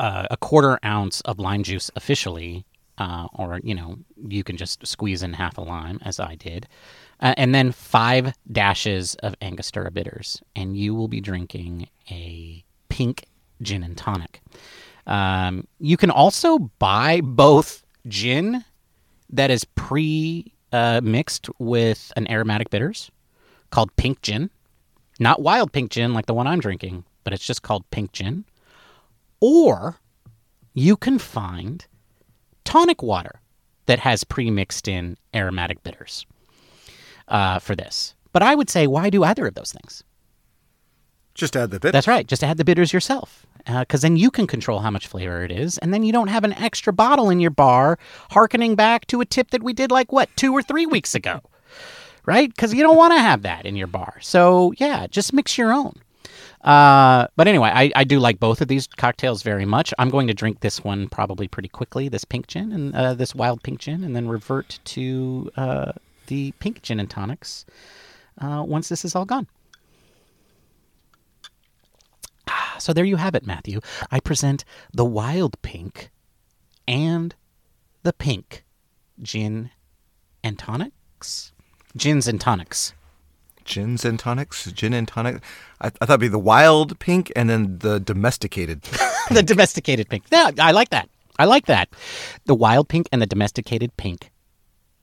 uh, 0.00 0.26
a 0.30 0.36
quarter 0.36 0.78
ounce 0.84 1.20
of 1.22 1.38
lime 1.38 1.62
juice 1.62 1.90
officially, 1.96 2.64
uh, 2.98 3.26
or 3.34 3.60
you 3.62 3.74
know 3.74 3.96
you 4.28 4.44
can 4.44 4.56
just 4.56 4.86
squeeze 4.86 5.22
in 5.22 5.32
half 5.32 5.58
a 5.58 5.60
lime 5.60 5.98
as 6.02 6.20
I 6.20 6.34
did, 6.36 6.66
uh, 7.20 7.34
and 7.36 7.54
then 7.54 7.72
five 7.72 8.34
dashes 8.50 9.14
of 9.16 9.34
Angostura 9.42 9.90
bitters, 9.90 10.42
and 10.54 10.76
you 10.76 10.94
will 10.94 11.08
be 11.08 11.20
drinking 11.20 11.88
a 12.10 12.64
pink 12.88 13.26
gin 13.62 13.82
and 13.82 13.96
tonic. 13.96 14.40
Um, 15.06 15.66
you 15.78 15.96
can 15.96 16.10
also 16.10 16.58
buy 16.58 17.20
both 17.20 17.84
gin 18.08 18.64
that 19.30 19.50
is 19.50 19.64
pre 19.64 20.52
mixed 21.02 21.48
with 21.58 22.12
an 22.16 22.28
aromatic 22.28 22.70
bitters 22.70 23.10
called 23.70 23.94
pink 23.96 24.22
gin, 24.22 24.50
not 25.18 25.42
wild 25.42 25.72
pink 25.72 25.90
gin 25.90 26.14
like 26.14 26.26
the 26.26 26.34
one 26.34 26.46
I'm 26.46 26.60
drinking, 26.60 27.04
but 27.24 27.32
it's 27.32 27.44
just 27.44 27.62
called 27.62 27.88
pink 27.90 28.12
gin. 28.12 28.44
Or 29.46 29.96
you 30.72 30.96
can 30.96 31.18
find 31.18 31.86
tonic 32.64 33.02
water 33.02 33.42
that 33.84 33.98
has 33.98 34.24
pre 34.24 34.50
mixed 34.50 34.88
in 34.88 35.18
aromatic 35.34 35.82
bitters 35.82 36.24
uh, 37.28 37.58
for 37.58 37.76
this. 37.76 38.14
But 38.32 38.42
I 38.42 38.54
would 38.54 38.70
say, 38.70 38.86
why 38.86 39.10
do 39.10 39.22
either 39.22 39.46
of 39.46 39.54
those 39.54 39.70
things? 39.70 40.02
Just 41.34 41.56
add 41.56 41.70
the 41.70 41.78
bitters. 41.78 41.92
That's 41.92 42.08
right. 42.08 42.26
Just 42.26 42.42
add 42.42 42.56
the 42.56 42.64
bitters 42.64 42.90
yourself. 42.90 43.44
Because 43.66 44.02
uh, 44.02 44.06
then 44.08 44.16
you 44.16 44.30
can 44.30 44.46
control 44.46 44.78
how 44.78 44.90
much 44.90 45.08
flavor 45.08 45.44
it 45.44 45.52
is. 45.52 45.76
And 45.76 45.92
then 45.92 46.04
you 46.04 46.12
don't 46.12 46.28
have 46.28 46.44
an 46.44 46.54
extra 46.54 46.94
bottle 46.94 47.28
in 47.28 47.38
your 47.38 47.50
bar, 47.50 47.98
harkening 48.30 48.76
back 48.76 49.06
to 49.08 49.20
a 49.20 49.26
tip 49.26 49.50
that 49.50 49.62
we 49.62 49.74
did 49.74 49.90
like, 49.90 50.10
what, 50.10 50.34
two 50.36 50.54
or 50.54 50.62
three 50.62 50.86
weeks 50.86 51.14
ago? 51.14 51.42
Right? 52.24 52.48
Because 52.48 52.72
you 52.72 52.82
don't 52.82 52.96
want 52.96 53.12
to 53.12 53.20
have 53.20 53.42
that 53.42 53.66
in 53.66 53.76
your 53.76 53.88
bar. 53.88 54.14
So, 54.22 54.72
yeah, 54.78 55.06
just 55.06 55.34
mix 55.34 55.58
your 55.58 55.70
own. 55.70 56.00
Uh, 56.64 57.26
but 57.36 57.46
anyway, 57.46 57.70
I, 57.72 57.92
I 57.94 58.04
do 58.04 58.18
like 58.18 58.40
both 58.40 58.62
of 58.62 58.68
these 58.68 58.86
cocktails 58.86 59.42
very 59.42 59.66
much. 59.66 59.92
I'm 59.98 60.08
going 60.08 60.26
to 60.28 60.34
drink 60.34 60.60
this 60.60 60.82
one 60.82 61.08
probably 61.08 61.46
pretty 61.46 61.68
quickly, 61.68 62.08
this 62.08 62.24
pink 62.24 62.46
gin 62.46 62.72
and 62.72 62.94
uh, 62.94 63.12
this 63.12 63.34
wild 63.34 63.62
pink 63.62 63.80
gin, 63.80 64.02
and 64.02 64.16
then 64.16 64.26
revert 64.28 64.80
to 64.86 65.50
uh, 65.56 65.92
the 66.28 66.52
pink 66.60 66.80
gin 66.80 66.98
and 66.98 67.10
tonics 67.10 67.66
uh, 68.40 68.64
once 68.66 68.88
this 68.88 69.04
is 69.04 69.14
all 69.14 69.26
gone. 69.26 69.46
So 72.78 72.92
there 72.92 73.04
you 73.04 73.16
have 73.16 73.34
it, 73.34 73.46
Matthew. 73.46 73.80
I 74.10 74.20
present 74.20 74.64
the 74.92 75.04
wild 75.04 75.60
pink 75.62 76.10
and 76.88 77.34
the 78.02 78.12
pink 78.12 78.64
gin 79.22 79.70
and 80.42 80.58
tonics. 80.58 81.52
Gins 81.96 82.26
and 82.26 82.40
tonics. 82.40 82.94
Gins 83.64 84.04
and 84.04 84.18
tonics, 84.18 84.70
gin 84.72 84.92
and 84.92 85.08
tonic. 85.08 85.42
I, 85.80 85.86
I 85.86 85.90
thought 85.90 86.10
it'd 86.10 86.20
be 86.20 86.28
the 86.28 86.38
wild 86.38 86.98
pink 86.98 87.32
and 87.34 87.48
then 87.48 87.78
the 87.78 87.98
domesticated. 87.98 88.82
the 89.30 89.42
domesticated 89.42 90.08
pink. 90.08 90.24
Yeah, 90.30 90.50
I 90.58 90.72
like 90.72 90.90
that. 90.90 91.08
I 91.38 91.46
like 91.46 91.66
that. 91.66 91.88
The 92.44 92.54
wild 92.54 92.88
pink 92.88 93.08
and 93.10 93.20
the 93.22 93.26
domesticated 93.26 93.96
pink 93.96 94.30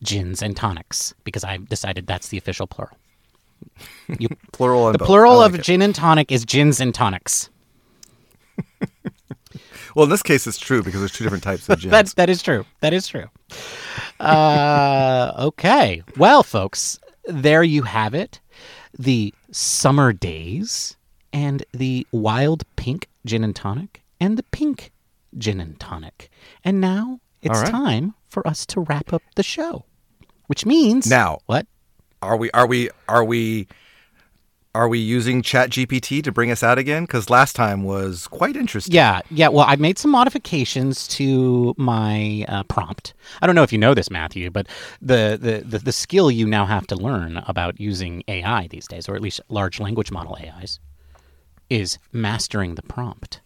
gins 0.03 0.41
and 0.41 0.55
tonics 0.55 1.13
because 1.23 1.43
I 1.43 1.57
decided 1.57 2.07
that's 2.07 2.29
the 2.29 2.37
official 2.37 2.67
plural. 2.67 2.97
You, 4.19 4.29
plural. 4.53 4.91
the 4.91 4.97
both. 4.97 5.07
plural 5.07 5.37
like 5.37 5.49
of 5.49 5.55
it. 5.59 5.63
gin 5.63 5.81
and 5.81 5.93
tonic 5.93 6.31
is 6.31 6.45
gins 6.45 6.79
and 6.79 6.93
tonics. 6.93 7.49
Well, 9.95 10.05
in 10.05 10.09
this 10.09 10.23
case, 10.23 10.47
it's 10.47 10.57
true 10.57 10.81
because 10.81 11.01
there's 11.01 11.11
two 11.11 11.25
different 11.25 11.43
types 11.43 11.67
of 11.67 11.79
gins. 11.79 11.91
That's 11.91 12.13
that 12.13 12.29
is 12.29 12.41
true. 12.41 12.65
That 12.79 12.93
is 12.93 13.07
true. 13.07 13.25
Uh, 14.19 15.33
okay. 15.37 16.01
Well, 16.17 16.43
folks, 16.43 16.97
there 17.25 17.63
you 17.63 17.81
have 17.83 18.13
it. 18.13 18.39
The 18.97 19.33
summer 19.51 20.13
daze 20.13 20.95
and 21.33 21.63
the 21.71 22.05
wild 22.11 22.63
pink 22.75 23.07
gin 23.25 23.43
and 23.43 23.55
tonic 23.55 24.03
and 24.19 24.37
the 24.37 24.43
pink 24.43 24.91
gin 25.37 25.59
and 25.59 25.79
tonic. 25.79 26.29
And 26.63 26.81
now 26.81 27.19
it's 27.41 27.61
right. 27.61 27.71
time 27.71 28.13
for 28.27 28.45
us 28.47 28.65
to 28.67 28.81
wrap 28.81 29.13
up 29.13 29.23
the 29.35 29.43
show, 29.43 29.85
which 30.47 30.65
means 30.65 31.07
Now- 31.07 31.39
what? 31.45 31.67
Are 32.21 32.37
we? 32.37 32.51
Are 32.51 32.67
we? 32.67 32.89
Are 33.09 33.23
we? 33.23 33.67
Are 34.73 34.87
we 34.87 34.99
using 34.99 35.41
ChatGPT 35.41 36.23
to 36.23 36.31
bring 36.31 36.49
us 36.49 36.63
out 36.63 36.77
again? 36.77 37.03
Because 37.03 37.29
last 37.29 37.57
time 37.57 37.83
was 37.83 38.27
quite 38.27 38.55
interesting. 38.55 38.93
Yeah, 38.93 39.19
yeah. 39.29 39.49
Well, 39.49 39.65
I've 39.67 39.81
made 39.81 39.97
some 39.97 40.11
modifications 40.11 41.09
to 41.09 41.75
my 41.77 42.45
uh, 42.47 42.63
prompt. 42.63 43.13
I 43.41 43.47
don't 43.47 43.55
know 43.55 43.63
if 43.63 43.73
you 43.73 43.77
know 43.77 43.93
this, 43.93 44.09
Matthew, 44.09 44.49
but 44.49 44.67
the, 45.01 45.37
the, 45.39 45.63
the, 45.65 45.79
the 45.79 45.91
skill 45.91 46.31
you 46.31 46.47
now 46.47 46.65
have 46.65 46.87
to 46.87 46.95
learn 46.95 47.43
about 47.47 47.81
using 47.81 48.23
AI 48.29 48.67
these 48.67 48.87
days, 48.87 49.09
or 49.09 49.15
at 49.15 49.21
least 49.21 49.41
large 49.49 49.81
language 49.81 50.09
model 50.09 50.37
AIs, 50.37 50.79
is 51.69 51.97
mastering 52.13 52.75
the 52.75 52.81
prompt. 52.83 53.41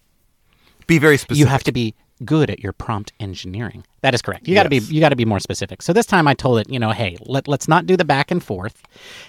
Be 0.86 1.00
very 1.00 1.18
specific. 1.18 1.40
You 1.40 1.48
have 1.48 1.64
to 1.64 1.72
be 1.72 1.96
good 2.24 2.50
at 2.50 2.60
your 2.60 2.72
prompt 2.72 3.12
engineering. 3.20 3.84
That 4.02 4.14
is 4.14 4.22
correct. 4.22 4.48
You 4.48 4.54
got 4.56 4.64
to 4.64 4.70
Yes. 4.76 4.88
be 4.88 4.94
you 4.96 5.00
got 5.02 5.10
to 5.10 5.16
be 5.16 5.26
more 5.26 5.40
specific. 5.40 5.82
So 5.82 5.92
this 5.94 6.06
time 6.06 6.28
I 6.28 6.34
told 6.34 6.60
it, 6.60 6.70
you 6.70 6.80
know, 6.80 6.92
hey, 6.92 7.18
let, 7.22 7.48
let's 7.48 7.68
not 7.68 7.86
do 7.86 7.98
the 7.98 8.06
back 8.06 8.32
and 8.32 8.44
forth. 8.44 8.84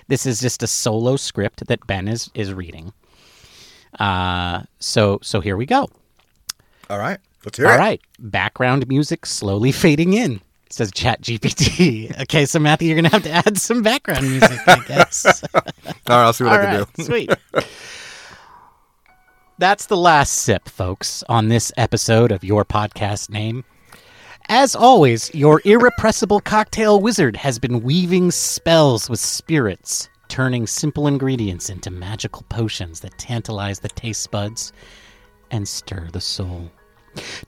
This 0.09 0.27
is 0.27 0.41
just 0.41 0.63
a 0.63 0.67
solo 0.67 1.17
script 1.17 1.67
that 1.67 1.87
Ben 1.87 2.07
is 2.09 2.31
is 2.35 2.53
reading. 2.53 2.93
Uh, 3.99 4.63
so 4.79 5.19
so 5.23 5.41
here 5.41 5.57
we 5.57 5.67
go. 5.67 5.89
All 6.91 6.99
right. 6.99 7.19
Let's 7.45 7.59
hear 7.59 7.67
All 7.69 7.75
it. 7.75 7.79
right. 7.79 8.01
Background 8.19 8.87
music 8.89 9.27
slowly 9.27 9.73
fading 9.73 10.13
in. 10.13 10.41
Says 10.69 10.91
Chat 10.93 11.23
GPT. 11.23 12.21
okay, 12.23 12.45
so 12.45 12.59
Matthew, 12.59 12.89
you're 12.89 12.97
gonna 12.97 13.09
have 13.09 13.23
to 13.23 13.31
add 13.31 13.57
some 13.57 13.83
background 13.83 14.29
music, 14.29 14.61
I 14.67 14.81
guess. 14.81 15.45
All 15.55 15.63
right. 15.65 16.25
I'll 16.27 16.33
see 16.33 16.45
what 16.45 16.53
All 16.53 16.59
I 16.59 16.59
can 16.67 16.81
right, 16.81 16.87
do. 16.97 17.05
sweet. 17.05 17.31
That's 19.59 19.87
the 19.87 19.97
last 19.97 20.35
sip, 20.35 20.69
folks, 20.69 21.25
on 21.31 21.49
this 21.49 21.73
episode 21.79 22.31
of 22.31 22.45
Your 22.45 22.63
Podcast 22.63 23.31
Name. 23.31 23.65
As 24.51 24.77
always, 24.77 25.35
your 25.35 25.63
irrepressible 25.65 26.41
cocktail 26.41 27.01
wizard 27.01 27.37
has 27.37 27.59
been 27.59 27.81
weaving 27.81 28.33
spells 28.33 29.09
with 29.09 29.19
spirits, 29.19 30.11
turning 30.29 30.67
simple 30.67 31.07
ingredients 31.07 31.71
into 31.71 31.91
magical 31.91 32.43
potions 32.51 33.01
that 33.01 33.17
tantalize 33.17 33.81
the 33.81 33.89
taste 33.89 34.31
buds 34.31 34.75
and 35.51 35.67
stir 35.67 36.09
the 36.13 36.21
soul. 36.21 36.71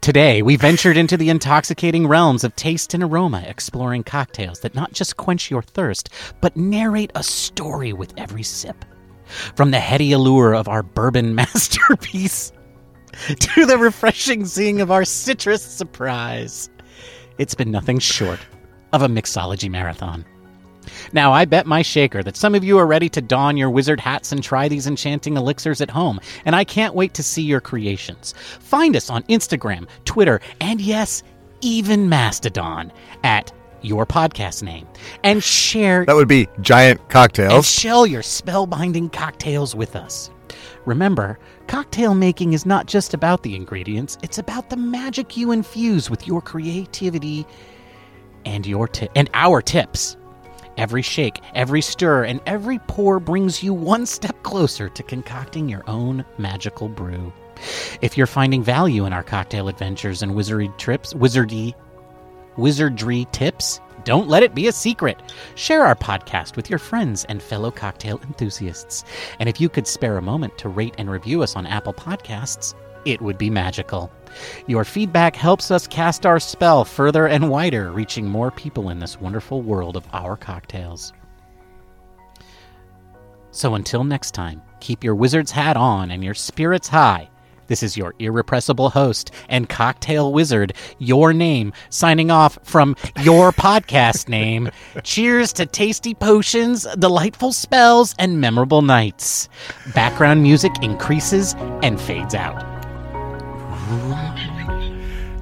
Today, 0.00 0.40
we 0.40 0.56
ventured 0.56 0.96
into 0.96 1.18
the 1.18 1.28
intoxicating 1.28 2.06
realms 2.06 2.42
of 2.42 2.56
taste 2.56 2.94
and 2.94 3.02
aroma, 3.02 3.44
exploring 3.46 4.02
cocktails 4.02 4.60
that 4.60 4.74
not 4.74 4.94
just 4.94 5.18
quench 5.18 5.50
your 5.50 5.60
thirst, 5.60 6.08
but 6.40 6.56
narrate 6.56 7.12
a 7.14 7.22
story 7.22 7.92
with 7.92 8.14
every 8.16 8.42
sip. 8.42 8.86
From 9.54 9.70
the 9.70 9.80
heady 9.80 10.12
allure 10.12 10.54
of 10.54 10.68
our 10.68 10.82
bourbon 10.82 11.34
masterpiece 11.36 12.52
to 13.40 13.66
the 13.66 13.78
refreshing 13.78 14.44
zing 14.44 14.80
of 14.80 14.90
our 14.90 15.04
citrus 15.04 15.62
surprise, 15.62 16.70
it's 17.38 17.54
been 17.54 17.70
nothing 17.70 17.98
short 17.98 18.40
of 18.92 19.02
a 19.02 19.08
mixology 19.08 19.70
marathon. 19.70 20.24
Now, 21.12 21.32
I 21.32 21.44
bet 21.44 21.66
my 21.66 21.82
shaker 21.82 22.22
that 22.22 22.36
some 22.36 22.54
of 22.54 22.64
you 22.64 22.78
are 22.78 22.86
ready 22.86 23.08
to 23.10 23.20
don 23.20 23.56
your 23.56 23.70
wizard 23.70 24.00
hats 24.00 24.32
and 24.32 24.42
try 24.42 24.68
these 24.68 24.86
enchanting 24.86 25.36
elixirs 25.36 25.80
at 25.80 25.90
home, 25.90 26.20
and 26.44 26.56
I 26.56 26.64
can't 26.64 26.94
wait 26.94 27.14
to 27.14 27.22
see 27.22 27.42
your 27.42 27.60
creations. 27.60 28.34
Find 28.60 28.96
us 28.96 29.10
on 29.10 29.22
Instagram, 29.24 29.86
Twitter, 30.04 30.40
and 30.60 30.80
yes, 30.80 31.22
even 31.60 32.08
Mastodon 32.08 32.92
at 33.24 33.52
your 33.82 34.06
podcast 34.06 34.62
name, 34.62 34.86
and 35.24 35.42
share 35.42 36.04
That 36.04 36.16
would 36.16 36.28
be 36.28 36.48
giant 36.60 37.00
and 37.00 37.08
cocktails. 37.08 37.68
share 37.68 38.06
your 38.06 38.22
spellbinding 38.22 39.12
cocktails 39.12 39.74
with 39.74 39.96
us. 39.96 40.30
Remember, 40.86 41.38
cocktail 41.66 42.14
making 42.14 42.52
is 42.54 42.64
not 42.64 42.86
just 42.86 43.12
about 43.14 43.42
the 43.42 43.54
ingredients, 43.54 44.16
it's 44.22 44.38
about 44.38 44.70
the 44.70 44.76
magic 44.76 45.36
you 45.36 45.52
infuse 45.52 46.08
with 46.08 46.26
your 46.26 46.40
creativity 46.40 47.46
and 48.46 48.66
your 48.66 48.88
ti- 48.88 49.08
and 49.14 49.28
our 49.34 49.60
tips. 49.60 50.16
Every 50.76 51.02
shake, 51.02 51.40
every 51.54 51.82
stir, 51.82 52.24
and 52.24 52.40
every 52.46 52.78
pour 52.86 53.18
brings 53.18 53.62
you 53.64 53.74
one 53.74 54.06
step 54.06 54.42
closer 54.44 54.88
to 54.88 55.02
concocting 55.02 55.68
your 55.68 55.82
own 55.90 56.24
magical 56.38 56.88
brew. 56.88 57.32
If 58.00 58.16
you're 58.16 58.28
finding 58.28 58.62
value 58.62 59.04
in 59.04 59.12
our 59.12 59.24
cocktail 59.24 59.66
adventures 59.68 60.22
and 60.22 60.36
wizardry 60.36 60.70
trips, 60.78 61.12
wizardy 61.14 61.74
wizardry 62.58 63.26
tips, 63.32 63.80
Don't 64.04 64.28
let 64.28 64.42
it 64.42 64.54
be 64.54 64.68
a 64.68 64.72
secret. 64.72 65.20
Share 65.54 65.84
our 65.84 65.94
podcast 65.94 66.56
with 66.56 66.70
your 66.70 66.78
friends 66.78 67.24
and 67.26 67.42
fellow 67.42 67.70
cocktail 67.70 68.20
enthusiasts. 68.22 69.04
And 69.38 69.48
if 69.48 69.60
you 69.60 69.68
could 69.68 69.86
spare 69.86 70.16
a 70.16 70.22
moment 70.22 70.56
to 70.58 70.68
rate 70.68 70.94
and 70.98 71.10
review 71.10 71.42
us 71.42 71.56
on 71.56 71.66
Apple 71.66 71.92
Podcasts, 71.92 72.74
it 73.04 73.20
would 73.20 73.38
be 73.38 73.50
magical. 73.50 74.10
Your 74.66 74.84
feedback 74.84 75.36
helps 75.36 75.70
us 75.70 75.86
cast 75.86 76.26
our 76.26 76.40
spell 76.40 76.84
further 76.84 77.26
and 77.26 77.50
wider, 77.50 77.90
reaching 77.90 78.26
more 78.26 78.50
people 78.50 78.90
in 78.90 78.98
this 78.98 79.20
wonderful 79.20 79.62
world 79.62 79.96
of 79.96 80.06
our 80.12 80.36
cocktails. 80.36 81.12
So 83.50 83.74
until 83.74 84.04
next 84.04 84.32
time, 84.32 84.62
keep 84.80 85.02
your 85.02 85.14
wizard's 85.14 85.50
hat 85.50 85.76
on 85.76 86.10
and 86.10 86.22
your 86.22 86.34
spirits 86.34 86.88
high. 86.88 87.28
This 87.68 87.82
is 87.82 87.96
your 87.96 88.14
irrepressible 88.18 88.90
host 88.90 89.30
and 89.48 89.68
cocktail 89.68 90.32
wizard, 90.32 90.72
your 90.98 91.32
name, 91.32 91.72
signing 91.90 92.30
off 92.30 92.58
from 92.64 92.96
your 93.20 93.52
podcast 93.68 94.28
name. 94.28 94.70
Cheers 95.04 95.52
to 95.54 95.66
tasty 95.66 96.14
potions, 96.14 96.86
delightful 96.98 97.52
spells, 97.52 98.14
and 98.18 98.40
memorable 98.40 98.82
nights. 98.82 99.48
Background 99.94 100.42
music 100.42 100.72
increases 100.82 101.54
and 101.82 102.00
fades 102.00 102.34
out. 102.34 102.62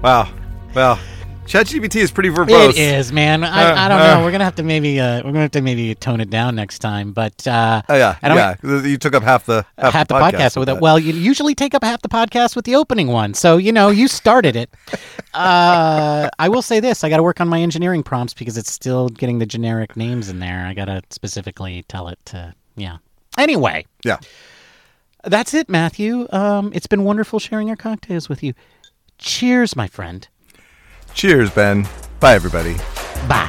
Wow. 0.02 0.28
Well, 0.74 0.98
ChatGPT 1.46 1.96
is 1.96 2.10
pretty 2.10 2.28
verbose. 2.28 2.70
It 2.70 2.76
is, 2.78 3.12
man. 3.12 3.44
I, 3.44 3.70
Uh, 3.70 3.74
I 3.76 3.88
don't 3.88 4.00
uh. 4.00 4.14
know. 4.18 4.24
We're 4.24 4.32
gonna 4.32 4.44
have 4.44 4.56
to 4.56 4.64
maybe 4.64 4.98
uh, 4.98 5.18
we're 5.18 5.30
gonna 5.30 5.40
have 5.42 5.50
to 5.52 5.60
maybe 5.62 5.94
tone 5.94 6.20
it 6.20 6.28
down 6.28 6.56
next 6.56 6.80
time. 6.80 7.12
But 7.12 7.46
uh, 7.46 7.82
Oh 7.88 7.94
yeah, 7.94 8.16
yeah. 8.22 8.54
'cause 8.56 8.84
You 8.84 8.98
took 8.98 9.14
up 9.14 9.22
half 9.22 9.46
the 9.46 9.64
half, 9.78 9.92
half, 9.92 10.08
the 10.08 10.14
podcast, 10.14 10.56
with 10.58 10.68
it. 10.68 10.80
Well, 10.80 10.98
you 10.98 11.12
usually 11.12 11.54
take 11.54 11.74
up 11.74 11.84
half 11.84 12.02
the 12.02 12.08
podcast 12.08 12.56
with 12.56 12.64
the 12.64 12.74
opening 12.74 13.08
one, 13.08 13.32
so 13.32 13.58
you 13.58 13.70
know 13.70 13.90
you 13.90 14.08
started 14.08 14.56
it. 14.56 14.70
uh, 15.34 16.28
I 16.38 16.48
will 16.48 16.62
say 16.62 16.80
this: 16.80 17.04
I 17.04 17.08
got 17.08 17.18
to 17.18 17.22
work 17.22 17.40
on 17.40 17.48
my 17.48 17.60
engineering 17.60 18.02
prompts 18.02 18.34
because 18.34 18.58
it's 18.58 18.72
still 18.72 19.08
getting 19.08 19.38
the 19.38 19.46
generic 19.46 19.96
names 19.96 20.28
in 20.28 20.40
there. 20.40 20.66
I 20.66 20.74
got 20.74 20.86
to 20.86 21.00
specifically 21.10 21.84
tell 21.88 22.08
it 22.08 22.18
to, 22.26 22.54
yeah. 22.74 22.96
Anyway, 23.38 23.86
yeah. 24.02 24.16
that's 25.22 25.54
it, 25.54 25.68
Matthew. 25.68 26.26
Um, 26.32 26.72
it's 26.74 26.86
been 26.88 27.04
wonderful 27.04 27.38
sharing 27.38 27.70
our 27.70 27.76
cocktails 27.76 28.28
with 28.28 28.42
you. 28.42 28.52
Cheers, 29.18 29.76
my 29.76 29.86
friend. 29.86 30.26
Cheers, 31.16 31.50
Ben. 31.50 31.88
Bye, 32.20 32.34
everybody. 32.34 32.74
Bye. 33.26 33.48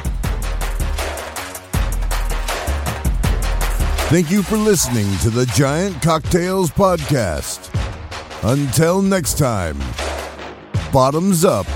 Thank 4.08 4.30
you 4.30 4.42
for 4.42 4.56
listening 4.56 5.06
to 5.18 5.28
the 5.28 5.44
Giant 5.54 6.00
Cocktails 6.00 6.70
Podcast. 6.70 7.68
Until 8.42 9.02
next 9.02 9.36
time, 9.36 9.78
bottoms 10.94 11.44
up 11.44 11.66